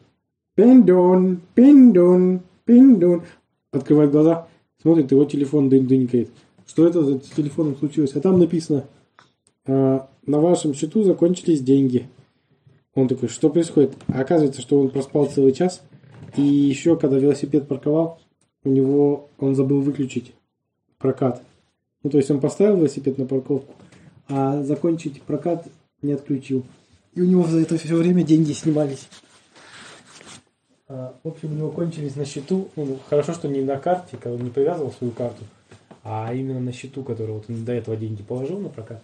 пиндон, 0.54 1.40
пиндон, 1.54 2.40
пиндон. 2.64 3.24
Открывает 3.72 4.12
глаза, 4.12 4.48
смотрит, 4.80 5.10
его 5.10 5.24
телефон 5.24 5.68
дынькает. 5.68 6.30
Что 6.66 6.86
это 6.86 7.02
за 7.02 7.18
телефоном 7.18 7.76
случилось? 7.76 8.14
А 8.14 8.20
там 8.20 8.38
написано, 8.38 8.86
«А, 9.66 10.08
на 10.26 10.40
вашем 10.40 10.74
счету 10.74 11.02
закончились 11.02 11.60
деньги. 11.60 12.08
Он 12.94 13.08
такой, 13.08 13.28
что 13.28 13.50
происходит? 13.50 13.94
А 14.06 14.20
оказывается, 14.20 14.62
что 14.62 14.80
он 14.80 14.90
проспал 14.90 15.26
целый 15.26 15.52
час. 15.52 15.82
И 16.36 16.42
еще, 16.42 16.96
когда 16.96 17.18
велосипед 17.18 17.68
парковал, 17.68 18.20
у 18.64 18.68
него 18.68 19.28
он 19.38 19.54
забыл 19.54 19.80
выключить 19.80 20.34
прокат. 20.98 21.42
Ну, 22.02 22.10
то 22.10 22.18
есть 22.18 22.30
он 22.30 22.40
поставил 22.40 22.76
велосипед 22.76 23.18
на 23.18 23.26
парковку, 23.26 23.74
а 24.28 24.62
закончить 24.62 25.22
прокат 25.22 25.66
не 26.02 26.12
отключил. 26.12 26.64
И 27.14 27.20
у 27.20 27.26
него 27.26 27.44
за 27.44 27.60
это 27.60 27.78
все 27.78 27.94
время 27.94 28.24
деньги 28.24 28.52
снимались. 28.52 29.08
А, 30.88 31.14
В 31.22 31.28
общем, 31.28 31.52
у 31.52 31.54
него 31.54 31.70
кончились 31.70 32.16
на 32.16 32.24
счету. 32.24 32.68
Ну, 32.76 32.98
хорошо, 33.08 33.32
что 33.32 33.48
не 33.48 33.62
на 33.62 33.78
карте, 33.78 34.16
когда 34.16 34.36
он 34.36 34.44
не 34.44 34.50
привязывал 34.50 34.92
свою 34.92 35.12
карту, 35.12 35.44
а 36.02 36.34
именно 36.34 36.60
на 36.60 36.72
счету, 36.72 37.02
который 37.04 37.32
вот 37.32 37.44
он 37.48 37.64
до 37.64 37.72
этого 37.72 37.96
деньги 37.96 38.22
положил 38.22 38.58
на 38.58 38.68
прокат. 38.68 39.02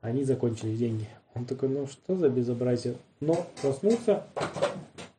Они 0.00 0.24
закончились 0.24 0.78
деньги. 0.78 1.08
Он 1.34 1.44
такой, 1.44 1.68
ну 1.70 1.86
что 1.86 2.16
за 2.16 2.28
безобразие? 2.28 2.96
Но 3.20 3.46
проснулся. 3.62 4.24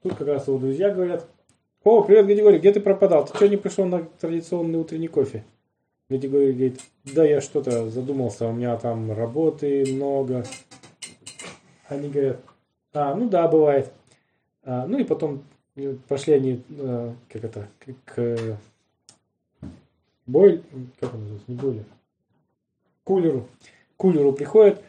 Тут 0.03 0.15
как 0.15 0.27
раз 0.27 0.47
его 0.49 0.57
друзья 0.57 0.93
говорят, 0.93 1.25
о, 1.85 2.03
привет, 2.03 2.27
Гадигорий, 2.27 2.59
где 2.59 2.73
ты 2.73 2.81
пропадал? 2.81 3.25
Ты 3.25 3.35
что 3.37 3.47
не 3.47 3.55
пришел 3.55 3.85
на 3.85 4.03
традиционный 4.03 4.77
утренний 4.77 5.07
кофе? 5.07 5.45
Гадигорий 6.09 6.51
говорит, 6.51 6.81
да 7.05 7.23
я 7.23 7.39
что-то 7.39 7.89
задумался, 7.89 8.49
у 8.49 8.51
меня 8.51 8.75
там 8.75 9.13
работы 9.13 9.85
много. 9.93 10.43
Они 11.87 12.09
говорят, 12.09 12.41
а, 12.91 13.15
ну 13.15 13.29
да, 13.29 13.47
бывает. 13.47 13.93
А, 14.65 14.85
ну 14.87 14.99
и 14.99 15.05
потом 15.05 15.45
э, 15.77 15.95
пошли 16.09 16.33
они, 16.33 16.61
э, 16.69 17.13
как 17.29 17.43
это, 17.45 17.69
к, 17.79 17.95
к 18.03 18.59
бойль, 20.25 20.63
как 20.99 21.13
он 21.13 21.21
называется, 21.21 21.51
не 21.51 21.55
бойлер, 21.55 21.85
кулеру. 23.05 23.47
К 23.95 24.01
кулеру 24.01 24.33
приходят, 24.33 24.83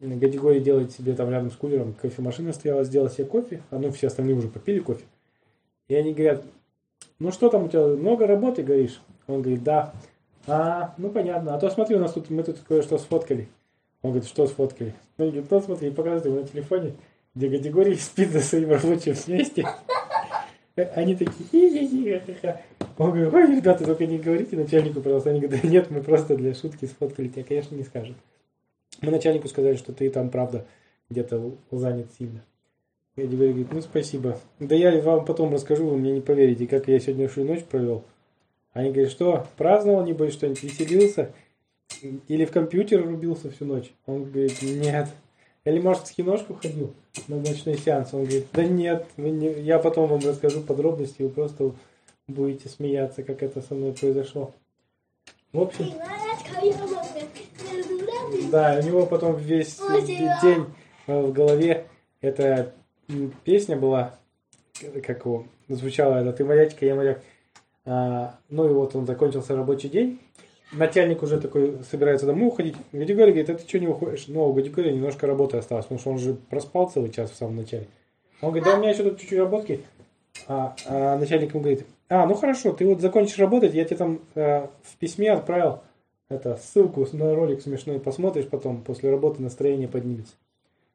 Гадигорий 0.00 0.60
делает 0.60 0.92
себе 0.92 1.14
там 1.14 1.30
рядом 1.30 1.50
с 1.50 1.56
кулером, 1.56 1.92
кофемашина 1.92 2.52
стояла, 2.52 2.84
сделал 2.84 3.10
себе 3.10 3.26
кофе, 3.26 3.62
а 3.70 3.78
ну 3.78 3.92
все 3.92 4.06
остальные 4.06 4.36
уже 4.36 4.48
попили 4.48 4.78
кофе. 4.80 5.04
И 5.88 5.94
они 5.94 6.14
говорят, 6.14 6.44
ну 7.18 7.30
что 7.32 7.50
там 7.50 7.64
у 7.64 7.68
тебя, 7.68 7.84
много 7.84 8.26
работы, 8.26 8.62
говоришь? 8.62 9.00
Он 9.26 9.42
говорит, 9.42 9.62
да. 9.62 9.92
А, 10.46 10.94
ну 10.96 11.10
понятно. 11.10 11.54
А 11.54 11.58
то 11.58 11.68
смотри, 11.68 11.96
у 11.96 11.98
нас 11.98 12.14
тут, 12.14 12.30
мы 12.30 12.42
тут 12.42 12.60
кое-что 12.60 12.96
сфоткали. 12.96 13.48
Он 14.02 14.12
говорит, 14.12 14.28
что 14.28 14.46
сфоткали? 14.46 14.94
Они 15.18 15.30
говорят, 15.30 15.50
ну 15.50 15.60
смотри, 15.60 15.90
показывает 15.90 16.24
ему 16.24 16.36
на 16.36 16.46
телефоне, 16.46 16.94
где 17.34 17.50
категории 17.50 17.94
спит 18.00 18.30
за 18.30 18.40
своим 18.40 18.70
рабочим 18.70 19.14
месте. 19.26 19.66
Они 20.94 21.14
такие, 21.14 21.46
хи-хи-хи-ха-ха. 21.50 22.62
Он 22.96 23.10
говорит, 23.10 23.34
ой, 23.34 23.56
ребята, 23.56 23.84
только 23.84 24.06
не 24.06 24.18
говорите 24.18 24.56
начальнику, 24.56 25.02
пожалуйста. 25.02 25.30
Они 25.30 25.40
говорят, 25.40 25.62
нет, 25.64 25.90
мы 25.90 26.02
просто 26.02 26.36
для 26.36 26.54
шутки 26.54 26.86
сфоткали 26.86 27.28
тебя, 27.28 27.44
конечно, 27.44 27.74
не 27.74 27.84
скажем. 27.84 28.16
Мы 29.00 29.10
начальнику 29.10 29.48
сказали, 29.48 29.76
что 29.76 29.92
ты 29.92 30.10
там, 30.10 30.30
правда, 30.30 30.66
где-то 31.08 31.52
занят 31.70 32.06
сильно. 32.18 32.42
Я 33.16 33.26
говорю, 33.26 33.66
ну 33.70 33.80
спасибо. 33.80 34.38
Да 34.58 34.74
я 34.74 35.00
вам 35.00 35.24
потом 35.24 35.52
расскажу, 35.52 35.86
вы 35.86 35.96
мне 35.96 36.12
не 36.12 36.20
поверите, 36.20 36.66
как 36.66 36.88
я 36.88 37.00
сегодняшнюю 37.00 37.48
ночь 37.48 37.64
провел. 37.64 38.04
Они 38.72 38.90
говорят, 38.90 39.10
что, 39.10 39.46
праздновал, 39.56 40.04
небось, 40.04 40.32
что-нибудь, 40.32 40.62
веселился? 40.62 41.32
Или 42.28 42.44
в 42.44 42.52
компьютер 42.52 43.04
рубился 43.04 43.50
всю 43.50 43.64
ночь? 43.64 43.92
Он 44.06 44.24
говорит, 44.24 44.62
нет. 44.62 45.08
Или, 45.64 45.80
может, 45.80 46.06
в 46.06 46.14
киношку 46.14 46.54
ходил 46.54 46.94
на 47.28 47.36
ночной 47.36 47.76
сеанс? 47.76 48.14
Он 48.14 48.22
говорит, 48.22 48.46
да 48.52 48.64
нет, 48.64 49.06
не... 49.16 49.50
я 49.60 49.78
потом 49.78 50.08
вам 50.08 50.20
расскажу 50.20 50.62
подробности, 50.62 51.22
вы 51.22 51.28
просто 51.28 51.72
будете 52.28 52.68
смеяться, 52.68 53.22
как 53.22 53.42
это 53.42 53.60
со 53.60 53.74
мной 53.74 53.92
произошло. 53.92 54.54
В 55.52 55.60
общем, 55.60 55.86
да, 58.50 58.78
у 58.80 58.86
него 58.86 59.06
потом 59.06 59.36
весь 59.36 59.78
день 60.42 60.66
э, 61.06 61.20
в 61.20 61.32
голове 61.32 61.86
эта 62.20 62.72
песня 63.44 63.76
была, 63.76 64.14
как 65.06 65.24
его, 65.24 65.44
звучала 65.68 66.16
это 66.16 66.32
«Ты 66.32 66.44
морячка, 66.44 66.86
я 66.86 66.94
моряк». 66.94 67.22
А, 67.86 68.34
ну 68.48 68.68
и 68.68 68.72
вот 68.72 68.94
он 68.94 69.06
закончился 69.06 69.56
рабочий 69.56 69.88
день. 69.88 70.20
Начальник 70.72 71.22
уже 71.22 71.40
такой 71.40 71.78
собирается 71.90 72.26
домой 72.26 72.48
уходить. 72.48 72.76
Гадигорий 72.92 73.32
говорит, 73.32 73.50
а 73.50 73.54
ты 73.54 73.68
что 73.68 73.80
не 73.80 73.88
уходишь? 73.88 74.26
Ну, 74.28 74.48
у 74.48 74.52
Гадигория 74.52 74.92
немножко 74.92 75.26
работы 75.26 75.56
осталось, 75.56 75.86
потому 75.86 76.00
что 76.00 76.10
он 76.10 76.18
же 76.18 76.34
проспал 76.34 76.88
целый 76.88 77.10
час 77.10 77.30
в 77.30 77.36
самом 77.36 77.56
начале. 77.56 77.88
Он 78.40 78.50
говорит, 78.50 78.64
да 78.64 78.76
у 78.76 78.78
меня 78.78 78.90
еще 78.90 79.02
тут 79.02 79.18
чуть-чуть 79.18 79.38
работки. 79.38 79.80
А, 80.46 80.76
а 80.86 81.18
начальник 81.18 81.50
ему 81.50 81.62
говорит, 81.62 81.86
а, 82.08 82.26
ну 82.26 82.34
хорошо, 82.34 82.72
ты 82.72 82.86
вот 82.86 83.00
закончишь 83.00 83.38
работать, 83.38 83.74
я 83.74 83.84
тебе 83.84 83.96
там 83.96 84.20
э, 84.34 84.66
в 84.82 84.96
письме 84.98 85.32
отправил 85.32 85.80
это, 86.30 86.56
ссылку 86.56 87.06
на 87.12 87.34
ролик 87.34 87.60
смешной, 87.60 87.98
посмотришь 87.98 88.46
потом, 88.48 88.82
после 88.82 89.10
работы 89.10 89.42
настроение 89.42 89.88
поднимется. 89.88 90.34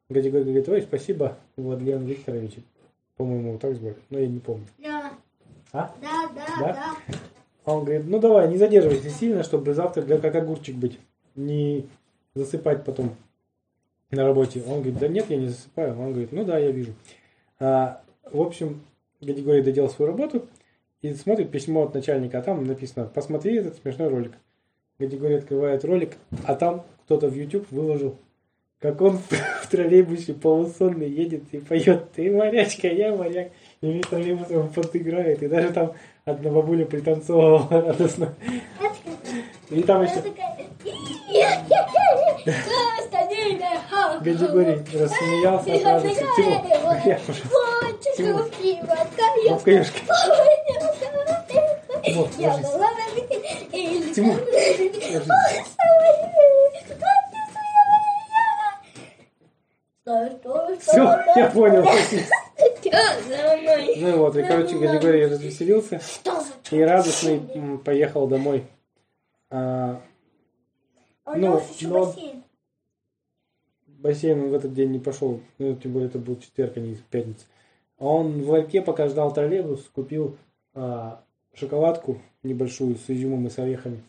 Гадигорий 0.08 0.44
говорит, 0.44 0.68
ой, 0.68 0.82
спасибо, 0.82 1.36
Владлен 1.56 2.04
Викторович. 2.04 2.54
По-моему, 3.16 3.52
вот 3.52 3.60
так 3.60 3.76
звали. 3.76 3.96
Но 4.10 4.18
я 4.18 4.28
не 4.28 4.40
помню. 4.40 4.66
Да. 4.78 5.12
А? 5.72 5.94
Да, 6.00 6.28
да, 6.34 6.46
Да? 6.58 6.72
да. 6.72 7.18
А 7.64 7.74
он 7.74 7.84
говорит, 7.84 8.06
ну 8.06 8.18
давай, 8.18 8.48
не 8.48 8.56
задерживайся 8.56 9.10
сильно, 9.10 9.42
чтобы 9.42 9.74
завтра 9.74 10.02
для 10.02 10.18
как 10.18 10.34
огурчик 10.36 10.76
быть. 10.76 10.98
Не 11.34 11.86
засыпать 12.34 12.84
потом 12.84 13.14
на 14.10 14.24
работе. 14.24 14.62
Он 14.66 14.80
говорит, 14.80 14.98
да 14.98 15.08
нет, 15.08 15.26
я 15.28 15.36
не 15.36 15.48
засыпаю. 15.48 15.98
Он 16.00 16.12
говорит, 16.12 16.32
ну 16.32 16.44
да, 16.44 16.58
я 16.58 16.70
вижу. 16.70 16.94
А, 17.58 18.00
в 18.24 18.40
общем, 18.40 18.80
Гадигорий 19.20 19.62
доделал 19.62 19.90
свою 19.90 20.12
работу 20.12 20.46
и 21.02 21.12
смотрит 21.12 21.50
письмо 21.50 21.82
от 21.82 21.94
начальника, 21.94 22.38
а 22.38 22.42
там 22.42 22.64
написано, 22.64 23.06
посмотри 23.06 23.56
этот 23.56 23.76
смешной 23.76 24.08
ролик. 24.08 24.32
Гадигорий 24.98 25.38
открывает 25.38 25.84
ролик, 25.84 26.16
а 26.46 26.54
там 26.54 26.82
кто-то 27.04 27.28
в 27.28 27.34
YouTube 27.34 27.70
выложил, 27.70 28.16
как 28.80 29.00
он 29.02 29.18
в 29.62 29.68
троллейбусе 29.68 30.32
полусонный 30.32 31.08
едет 31.08 31.42
и 31.52 31.58
поет 31.58 32.12
«Ты 32.12 32.30
морячка, 32.30 32.88
я 32.88 33.14
моряк». 33.14 33.50
И 33.82 33.92
весь 33.92 34.06
троллейбус 34.06 34.50
ему 34.50 34.68
подыграет. 34.68 35.42
И 35.42 35.48
даже 35.48 35.70
там 35.70 35.92
одна 36.24 36.50
бабуля 36.50 36.86
пританцовывала 36.86 37.68
радостно. 37.70 38.34
И 39.68 39.82
там 39.82 40.02
еще. 40.02 40.22
Гадигорий 44.20 44.76
рассмеялся 44.98 45.72
от 45.74 45.84
радости. 45.84 46.24
Тимур, 46.36 46.62
я 47.04 47.20
уже. 47.28 47.42
Тимур. 52.04 52.28
Я 52.38 52.54
ложись. 52.54 52.95
Тимур, 54.16 54.40
Все, 60.80 61.02
я 61.36 61.50
понял. 61.50 61.84
Ну 63.98 64.18
вот, 64.18 64.36
и, 64.36 64.42
короче, 64.42 64.78
Гадигорий 64.78 65.26
развеселился 65.26 66.00
и 66.70 66.80
радостный 66.80 67.78
поехал 67.84 68.26
домой. 68.26 68.64
А, 69.50 70.00
Ну, 71.26 71.62
но- 71.82 72.14
бассейн 73.86 74.44
он 74.44 74.48
в 74.48 74.54
этот 74.54 74.72
день 74.72 74.92
не 74.92 74.98
пошел, 74.98 75.40
ну, 75.58 75.76
тем 75.76 75.92
более 75.92 76.08
это 76.08 76.18
был 76.18 76.38
четверг, 76.38 76.72
а 76.76 76.80
не 76.80 76.94
пятница. 77.10 77.44
А 77.98 78.06
он 78.06 78.42
в 78.42 78.48
ларьке, 78.50 78.80
пока 78.80 79.08
ждал 79.08 79.34
троллейбус, 79.34 79.82
купил 79.92 80.38
а, 80.74 81.22
шоколадку 81.58 82.20
небольшую 82.42 82.96
с 82.96 83.10
изюмом 83.10 83.46
и 83.46 83.50
с 83.50 83.58
орехами 83.58 84.02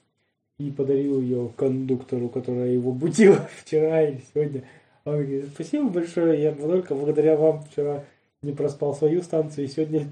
и 0.57 0.71
подарил 0.71 1.21
ее 1.21 1.51
кондуктору, 1.55 2.29
которая 2.29 2.69
его 2.69 2.91
будила 2.91 3.47
вчера 3.63 4.03
или 4.03 4.21
сегодня. 4.33 4.63
Он 5.05 5.13
говорит, 5.13 5.49
спасибо 5.53 5.89
большое, 5.89 6.41
я 6.41 6.51
только 6.51 6.95
благодаря 6.95 7.37
вам 7.37 7.63
вчера 7.63 8.03
не 8.41 8.51
проспал 8.51 8.95
свою 8.95 9.21
станцию, 9.21 9.65
и 9.65 9.69
сегодня 9.69 10.07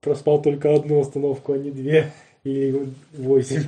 проспал 0.00 0.40
только 0.40 0.74
одну 0.74 1.00
остановку, 1.00 1.52
а 1.52 1.58
не 1.58 1.70
две 1.70 2.12
или 2.44 2.88
восемь. 3.12 3.64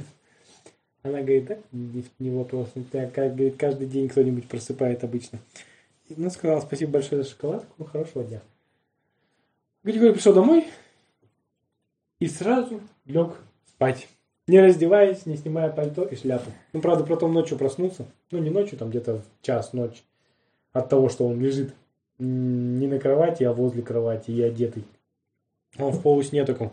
Она 1.03 1.21
говорит, 1.21 1.47
да, 1.47 1.59
не, 1.73 2.05
не 2.19 2.31
вопрос. 2.31 2.71
У 2.75 2.83
тебя, 2.83 3.09
как, 3.09 3.35
говорит, 3.35 3.57
каждый 3.57 3.87
день 3.87 4.09
кто-нибудь 4.09 4.47
просыпает 4.49 5.03
обычно. 5.03 5.39
И, 6.09 6.15
Ну, 6.17 6.29
сказала, 6.31 6.61
спасибо 6.61 6.93
большое 6.93 7.23
за 7.23 7.31
шоколадку, 7.31 7.73
ну, 7.79 7.85
хорошего 7.87 8.23
дня. 8.23 8.43
Григорий 9.83 10.13
пришел 10.13 10.35
домой 10.35 10.67
и 12.21 12.29
сразу 12.29 12.81
лег 13.07 13.41
спать. 13.67 14.09
Не 14.47 14.61
раздеваясь, 14.61 15.27
не 15.27 15.37
снимая 15.37 15.71
пальто 15.71 16.05
и 16.05 16.15
шляпу. 16.17 16.51
Ну, 16.73 16.81
правда, 16.81 17.05
потом 17.05 17.33
ночью 17.33 17.59
проснулся. 17.59 18.07
Ну, 18.31 18.39
не 18.39 18.51
ночью, 18.51 18.79
там 18.79 18.91
где-то 18.91 19.19
в 19.19 19.43
час 19.43 19.73
ночи. 19.73 20.03
От 20.73 20.89
того, 20.89 21.09
что 21.09 21.27
он 21.27 21.41
лежит 21.41 21.75
не 22.19 22.87
на 22.87 22.99
кровати, 22.99 23.45
а 23.45 23.53
возле 23.53 23.83
кровати 23.83 24.31
и 24.31 24.43
одетый. 24.43 24.85
Он 25.79 25.93
в 25.93 26.03
полусне 26.03 26.45
таком, 26.45 26.73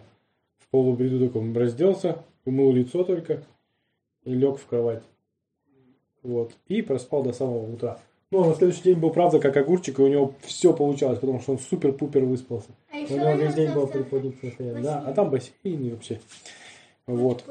в 0.58 0.68
полубреду 0.70 1.26
таком 1.26 1.56
разделся, 1.56 2.24
умыл 2.46 2.72
лицо 2.72 3.04
только 3.04 3.44
и 4.24 4.34
лег 4.34 4.58
в 4.58 4.66
кровать. 4.66 5.04
Вот. 6.24 6.54
И 6.68 6.82
проспал 6.82 7.24
до 7.24 7.32
самого 7.32 7.72
утра. 7.72 8.00
Ну, 8.30 8.44
на 8.44 8.56
следующий 8.56 8.82
день 8.82 8.98
был, 8.98 9.12
правда, 9.12 9.40
как 9.40 9.56
огурчик, 9.56 10.00
и 10.00 10.02
у 10.02 10.08
него 10.08 10.34
все 10.42 10.74
получалось, 10.74 11.20
потому 11.20 11.40
что 11.40 11.54
он 11.54 11.60
супер-пупер 11.60 12.26
выспался. 12.26 12.70
А 12.92 12.98
У 12.98 13.00
еще 13.00 13.14
него 13.14 13.32
весь 13.34 13.54
день 13.54 13.72
был 13.72 13.88
приподнятый 13.88 14.50
состояние. 14.50 14.84
Да, 14.84 15.04
а 15.06 15.14
там 15.14 15.30
бассейн 15.30 15.54
и 15.64 15.92
вообще. 15.92 16.20
Вот. 17.06 17.46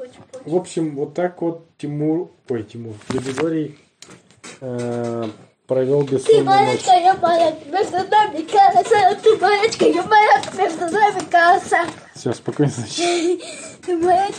В 0.45 0.55
общем, 0.55 0.95
вот 0.95 1.15
так 1.15 1.41
вот 1.41 1.65
Тимур, 1.79 2.29
ой, 2.49 2.61
Тимур, 2.61 2.93
Григорий 3.09 3.75
э, 4.61 5.25
провел 5.65 6.05
Ты 6.05 6.13
бессонную 6.15 6.45
ночь. 6.45 6.55
морячка, 6.67 6.93
я 6.93 7.13
моряк, 7.15 7.55
между 7.65 7.97
нами 8.11 8.41
колоса. 8.43 9.15
Ты 9.23 9.37
морячка, 9.37 9.85
я 9.85 10.03
моряк, 10.03 10.53
между 10.55 10.95
нами 10.95 11.19
колоса. 11.31 11.85
Все, 12.13 12.33
спокойной 12.33 12.71
ночи. 12.77 13.41
Ты 13.83 13.97
морячка, 13.97 14.35